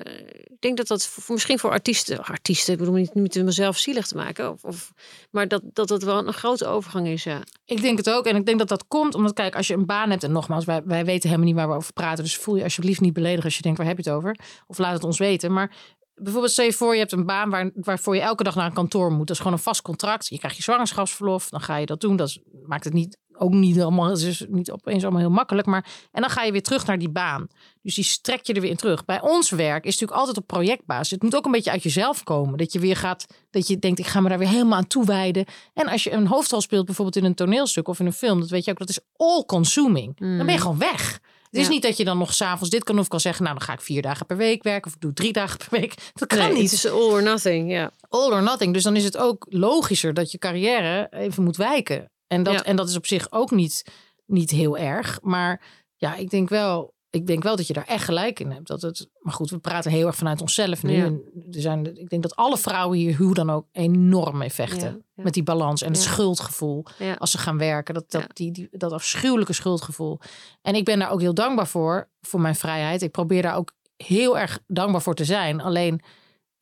[0.60, 4.06] ik denk dat dat voor, misschien voor artiesten, artiesten, ik bedoel niet, niet mezelf zielig
[4.06, 4.92] te maken, of, of,
[5.30, 7.24] maar dat, dat dat wel een grote overgang is.
[7.24, 7.42] Ja.
[7.64, 8.26] Ik denk het ook.
[8.26, 10.22] En ik denk dat dat komt omdat, kijk, als je een baan hebt...
[10.22, 12.24] en nogmaals, wij, wij weten helemaal niet waar we over praten...
[12.24, 14.38] dus voel je alsjeblieft niet beledigd als je denkt, waar heb je het over?
[14.66, 15.52] Of laat het ons weten.
[15.52, 15.76] Maar
[16.22, 17.50] bijvoorbeeld stel je voor, je hebt een baan...
[17.50, 19.26] Waar, waarvoor je elke dag naar een kantoor moet.
[19.26, 20.28] Dat is gewoon een vast contract.
[20.28, 22.16] Je krijgt je zwangerschapsverlof, dan ga je dat doen.
[22.16, 24.08] Dat is- maakt het niet, ook niet allemaal...
[24.08, 25.66] Het is niet opeens allemaal heel makkelijk.
[25.66, 27.46] Maar, en dan ga je weer terug naar die baan.
[27.82, 29.04] Dus die strek je er weer in terug.
[29.04, 31.10] Bij ons werk is natuurlijk altijd op projectbasis.
[31.10, 32.58] Het moet ook een beetje uit jezelf komen.
[32.58, 35.44] Dat je weer gaat, dat je denkt, ik ga me daar weer helemaal aan toewijden.
[35.74, 38.50] En als je een hoofdrol speelt, bijvoorbeeld in een toneelstuk of in een film, dat
[38.50, 40.18] weet je ook, dat is all consuming.
[40.18, 41.20] Dan ben je gewoon weg.
[41.50, 43.66] Het is niet dat je dan nog s'avonds dit kan of kan zeggen, nou dan
[43.66, 45.94] ga ik vier dagen per week werken of ik doe drie dagen per week.
[46.14, 46.62] Dat kan Nee, niet.
[46.62, 47.90] Het is all or nothing, ja.
[48.08, 48.72] All or nothing.
[48.74, 52.10] Dus dan is het ook logischer dat je carrière even moet wijken.
[52.26, 53.84] En dat, en dat is op zich ook niet,
[54.26, 55.18] niet heel erg.
[55.22, 55.62] Maar
[55.96, 56.94] ja, ik denk wel.
[57.10, 58.66] Ik denk wel dat je daar echt gelijk in hebt.
[58.66, 60.96] Dat het, maar goed, we praten heel erg vanuit onszelf nu.
[60.96, 61.04] Ja.
[61.04, 64.88] En er zijn, ik denk dat alle vrouwen hier hoe dan ook enorm mee vechten.
[64.88, 65.22] Ja, ja.
[65.22, 66.84] Met die balans en het schuldgevoel
[67.18, 67.94] als ze gaan werken.
[67.94, 70.18] Dat, dat, die, dat afschuwelijke schuldgevoel.
[70.62, 73.02] En ik ben daar ook heel dankbaar voor, voor mijn vrijheid.
[73.02, 75.60] Ik probeer daar ook heel erg dankbaar voor te zijn.
[75.60, 76.00] Alleen,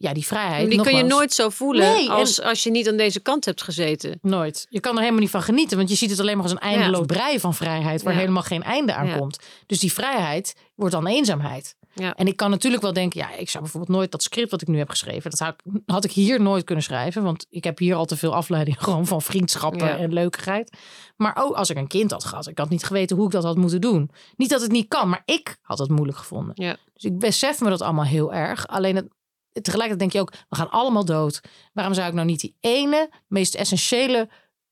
[0.01, 0.71] ja, die vrijheid.
[0.71, 3.45] Die kun je nooit zo voelen Nee, en- als, als je niet aan deze kant
[3.45, 4.19] hebt gezeten.
[4.23, 4.67] Nooit.
[4.71, 6.59] Je kan er helemaal niet van genieten, want je ziet het alleen maar als een
[6.59, 7.07] eindeloos Ja.
[7.07, 8.19] brei van vrijheid, waar Ja.
[8.19, 9.17] helemaal geen einde aan Ja.
[9.19, 9.39] komt.
[9.67, 11.77] Dus die vrijheid wordt dan eenzaamheid.
[12.15, 14.69] En ik kan natuurlijk wel denken, ja, ik zou bijvoorbeeld nooit dat script wat ik
[14.69, 17.79] nu heb geschreven, dat zou ik, had ik hier nooit kunnen schrijven, want ik heb
[17.79, 20.77] hier al te veel afleiding gewoon van vriendschappen en leukigheid.
[21.17, 23.45] Maar ook als ik een kind had gehad, ik had niet geweten hoe ik dat
[23.45, 24.11] had moeten doen.
[24.37, 26.55] Niet dat het niet kan, maar ik had het moeilijk gevonden.
[26.95, 28.67] Dus ik besef me dat allemaal heel erg.
[28.67, 29.07] Alleen het,
[29.53, 31.41] tegelijkertijd denk je ook, we gaan allemaal dood.
[31.73, 34.29] Waarom zou ik nou niet die ene, meest essentiële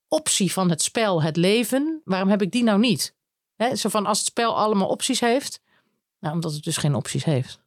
[0.07, 3.15] optie van het spel, het leven, waarom heb ik die nou niet?
[3.55, 5.59] Hè, zo van als het spel allemaal opties heeft.
[6.19, 7.59] Nou, omdat het dus geen opties heeft.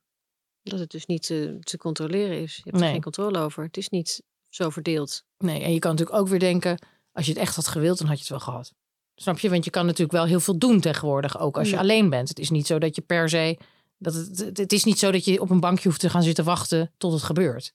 [0.63, 2.57] Dat het dus niet te, te controleren is.
[2.57, 2.85] Je hebt Nee.
[2.87, 3.65] er geen controle over.
[3.65, 5.25] Het is niet zo verdeeld.
[5.39, 6.79] Nee, en je kan natuurlijk ook weer denken,
[7.13, 8.73] als je het echt had gewild, dan had je het wel gehad.
[9.15, 9.51] Snap je?
[9.51, 11.81] Want je kan natuurlijk wel heel veel doen tegenwoordig, ook als je Ja.
[11.81, 12.29] alleen bent.
[12.29, 13.59] Het is niet zo dat je per se,
[14.01, 14.15] dat
[14.55, 17.13] het, is niet zo dat je op een bankje hoeft te gaan zitten wachten tot
[17.13, 17.75] het gebeurt.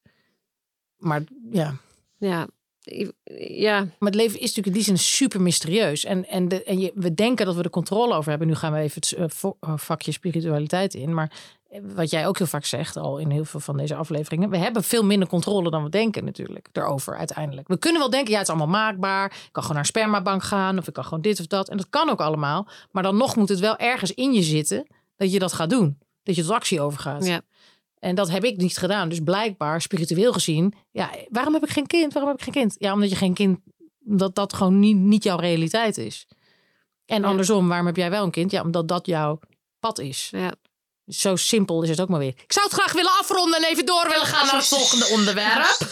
[0.98, 1.78] Maar ja,
[2.18, 2.48] Ja,
[3.38, 6.06] ja, Maar het leven is natuurlijk in die zin super mysterieus.
[6.06, 8.48] En, en, de, en je, we denken dat we er controle over hebben.
[8.48, 11.14] Nu gaan we even het eh, eh, vakje spiritualiteit in.
[11.14, 11.32] Maar
[11.70, 14.50] eh, wat jij ook heel vaak zegt, al in heel veel van deze afleveringen.
[14.50, 16.68] We hebben veel minder controle dan we denken natuurlijk.
[16.72, 17.68] Daarover uiteindelijk.
[17.68, 19.26] We kunnen wel denken, ja het is allemaal maakbaar.
[19.26, 20.78] Ik kan gewoon naar een spermabank gaan.
[20.78, 21.70] Of ik kan gewoon dit of dat.
[21.70, 22.68] En dat kan ook allemaal.
[22.92, 24.88] Maar dan nog moet het wel ergens in je zitten.
[25.16, 25.98] Dat je dat gaat doen.
[26.26, 27.26] Dat je tot actie overgaat.
[27.26, 27.42] ja.
[28.00, 29.10] En dat heb ik niet gedaan.
[29.10, 32.14] Dus blijkbaar, spiritueel gezien, ja, waarom heb ik geen kind?
[32.14, 32.76] Waarom heb ik geen kind?
[32.80, 33.60] Ja, omdat je geen kind,
[34.00, 36.28] dat dat gewoon niet, niet jouw realiteit is.
[37.06, 37.28] En Ja.
[37.28, 38.52] andersom, waarom heb jij wel een kind?
[38.52, 39.40] Ja, omdat dat jouw
[39.80, 40.28] pad is.
[40.32, 40.54] ja.
[41.08, 42.34] Zo simpel is het ook maar weer.
[42.44, 45.78] Ik zou het graag willen afronden en even door willen gaan naar het volgende onderwerp.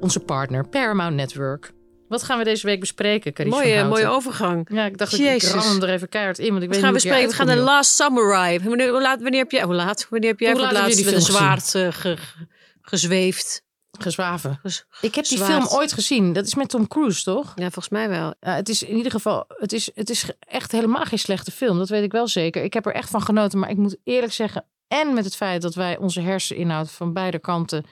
[0.00, 1.72] Onze partner Paramount Network.
[2.08, 4.68] Wat gaan we deze week bespreken, Carice van Mooie, mooie overgang.
[4.72, 5.50] Ja, ik dacht, ik Jezus.
[5.52, 7.46] ram hem er even keihard in, want ik weet gaan we niet hoe ik spreken?
[7.46, 8.58] We gaan de Last Samurai.
[8.60, 10.06] Wanneer, hoe laat, wanneer heb jij, hoe laat?
[10.10, 12.16] Wanneer heb jij Hoe het laat je laatst met een zwaard eh, ge-
[12.82, 13.66] gezweefd?
[13.98, 14.58] Gezwaven.
[14.62, 16.32] Ges- Ik heb die film ooit gezien.
[16.32, 17.52] Dat is met Tom Cruise, toch?
[17.54, 18.34] Ja, volgens mij wel.
[18.40, 21.78] Ja, het is in ieder geval, het is, het is echt helemaal geen slechte film.
[21.78, 22.62] Dat weet ik wel zeker.
[22.62, 23.58] Ik heb er echt van genoten.
[23.58, 27.38] Maar ik moet eerlijk zeggen, en met het feit dat wij onze herseninhoud van beide
[27.38, 27.84] kanten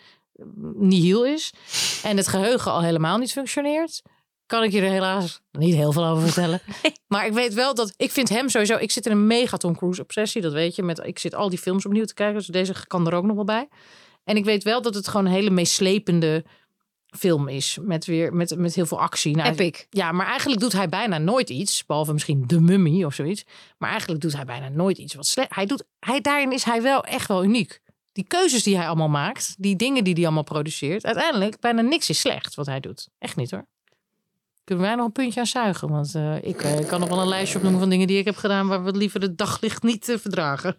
[0.74, 1.52] nihil is.
[2.02, 4.02] En het geheugen al helemaal niet functioneert.
[4.46, 6.60] Kan ik je er helaas niet heel veel over vertellen.
[7.06, 8.76] Maar ik weet wel dat ik vind hem sowieso.
[8.76, 10.82] Ik zit in een mega Tom Cruise obsessie, dat weet je.
[10.82, 13.34] Met, ik zit al die films opnieuw te kijken, dus deze kan er ook nog
[13.34, 13.68] wel bij.
[14.24, 16.44] En ik weet wel dat het gewoon een hele meeslepende
[17.06, 17.78] film is.
[17.80, 19.36] Met, weer, met, met heel veel actie.
[19.36, 19.86] Nou, Epic.
[19.90, 21.86] ja, maar eigenlijk doet hij bijna nooit iets.
[21.86, 23.44] Behalve misschien de mummy of zoiets.
[23.78, 25.54] Maar eigenlijk doet hij bijna nooit iets wat slecht.
[25.54, 27.80] Hij doet, hij, daarin is hij wel echt wel uniek.
[28.16, 29.54] Die keuzes die hij allemaal maakt.
[29.58, 31.04] Die dingen die hij allemaal produceert.
[31.04, 33.08] Uiteindelijk bijna niks is slecht wat hij doet.
[33.18, 33.66] Echt niet hoor.
[34.64, 35.88] Kunnen wij nog een puntje aan zuigen?
[35.88, 38.36] Want eh, ik eh, kan nog wel een lijstje opnoemen van dingen die ik heb
[38.36, 38.68] gedaan...
[38.68, 40.76] waar we liever het daglicht niet eh, verdragen.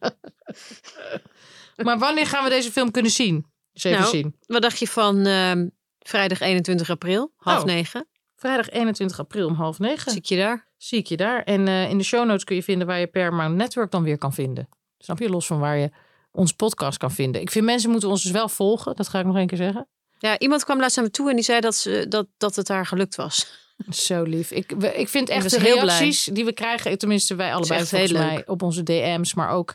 [1.85, 3.45] maar wanneer gaan we deze film kunnen zien?
[3.73, 4.35] Eens even Nou, zien.
[4.45, 5.67] Wat dacht je van ehm,
[5.99, 7.65] vrijdag 21 april, half Oh.
[7.65, 8.07] negen?
[8.35, 10.11] Vrijdag 21 april om half negen.
[10.11, 10.67] Zie ik je daar?
[10.77, 11.43] zie ik je daar.
[11.43, 14.33] En in de show notes kun je vinden waar je Paramount Network dan weer kan
[14.33, 14.69] vinden.
[14.97, 15.29] Snap je?
[15.29, 15.91] Los van waar je
[16.37, 17.41] ons podcast kan vinden.
[17.41, 18.95] Ik vind mensen moeten ons dus wel volgen.
[18.95, 19.87] Dat ga ik nog één keer zeggen.
[20.19, 22.67] Ja, iemand kwam laatst naar me toe en die zei dat, ze, dat, dat het
[22.67, 23.47] haar gelukt was.
[23.89, 24.51] Zo lief.
[24.51, 28.35] Ik, we- ik vind echt de reacties die we krijgen, tenminste wij allebei volgens mij
[28.35, 28.49] leuk.
[28.49, 29.73] op onze DM's, maar ook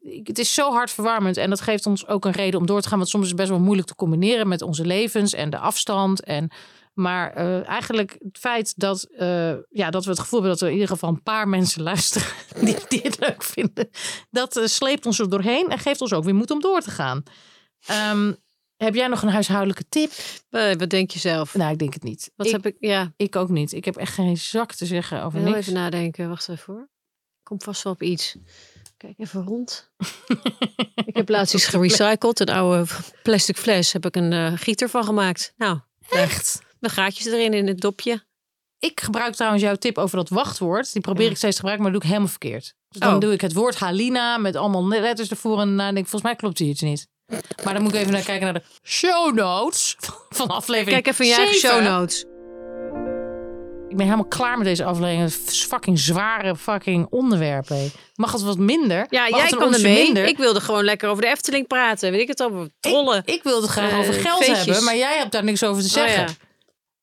[0.00, 1.36] ik- het is zo hartverwarmend.
[1.36, 2.98] En dat geeft ons ook een reden om door te gaan.
[2.98, 6.22] Want soms is het best wel moeilijk te combineren met onze levens en de afstand.
[6.24, 6.50] En,
[7.00, 10.74] maar eh, eigenlijk het feit dat, eh, ja, dat we het gevoel hebben dat er
[10.74, 12.28] in ieder geval een paar mensen luisteren
[12.60, 13.90] die dit leuk vinden.
[14.30, 16.90] Dat eh, sleept ons er doorheen en geeft ons ook weer moed om door te
[16.90, 17.22] gaan.
[17.86, 18.32] Ehm,
[18.76, 20.10] heb jij nog een huishoudelijke tip?
[20.50, 21.54] Wat denk je zelf?
[21.54, 22.30] Nou, ik denk het niet.
[22.36, 22.76] Wat ik, heb ik?
[22.78, 23.72] Ja, ik ook niet.
[23.72, 25.56] Ik heb echt geen zak te zeggen over niks.
[25.56, 26.28] even nadenken.
[26.28, 26.88] Wacht even hoor.
[27.42, 28.36] Kom vast wel op iets.
[28.96, 29.90] Kijk even rond.
[31.10, 32.40] ik heb laatst iets gerecycled.
[32.40, 32.86] Een oude
[33.22, 33.92] plastic fles.
[33.92, 35.52] Heb ik een gieter van gemaakt.
[35.56, 36.60] Nou, Echt?
[36.80, 38.22] Met gaatjes erin in het dopje.
[38.78, 40.92] Ik gebruik trouwens jouw tip over dat wachtwoord.
[40.92, 41.30] Die probeer Ja.
[41.30, 42.74] ik steeds te gebruiken, maar dat doe ik helemaal verkeerd.
[42.88, 43.20] Dus dan Oh.
[43.20, 45.60] doe ik het woord Halina met allemaal letters ervoor.
[45.60, 47.08] En daarna denk ik, volgens mij klopt hier iets niet.
[47.64, 49.96] Maar dan moet ik even naar kijken naar de show notes
[50.38, 52.24] van aflevering Kijk even in je eigen show notes.
[53.88, 55.22] Ik ben helemaal klaar met deze aflevering.
[55.22, 57.68] Het is fucking zware fucking onderwerp.
[57.68, 57.90] hé.
[58.14, 59.06] Mag het wat minder?
[59.08, 60.04] Ja, Mag jij ermee.
[60.04, 60.24] minder?
[60.24, 62.10] Ik wilde gewoon lekker over de Efteling praten.
[62.10, 62.66] Weet ik het al?
[62.80, 63.22] Trollen.
[63.24, 64.64] Ik, ik wilde graag Eh, over geld feestjes.
[64.64, 66.20] hebben, maar jij hebt daar niks over te Oh, zeggen.
[66.22, 66.28] ja.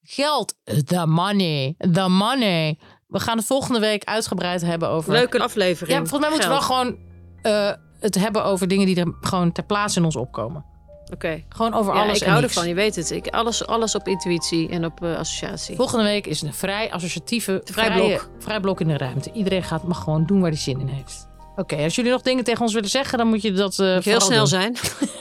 [0.10, 0.53] Geld,
[0.86, 2.78] the money, the money.
[3.08, 5.12] We gaan het volgende week uitgebreid hebben over...
[5.12, 5.97] Leuke aflevering.
[5.97, 6.97] Ja, volgens mij moeten we wel gewoon
[7.41, 10.66] eh, het hebben over dingen die er gewoon ter plaatse in ons opkomen.
[11.14, 11.43] Oké.
[11.49, 12.53] Gewoon over Ja, alles ik en hou niks.
[12.55, 12.70] ervan.
[12.70, 13.12] Je weet het.
[13.12, 15.76] Ik, alles, alles op intuïtie en op eh, associatie.
[15.76, 18.30] Volgende week is een vrij associatieve, Vrij vrije- blok.
[18.39, 19.32] vrij blok in de ruimte.
[19.32, 21.28] Iedereen gaat mag gewoon doen waar hij zin in heeft.
[21.60, 24.10] Oké, als jullie nog dingen tegen ons willen zeggen, dan moet je dat Moet je
[24.10, 24.47] heel snel doen.
[24.47, 24.78] zijn.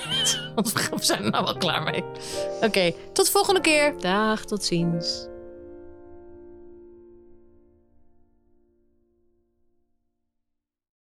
[0.55, 2.05] Want we zijn er nou wel klaar mee.
[2.61, 3.95] Oké, tot de volgende keer.
[4.01, 5.27] Dag, tot ziens.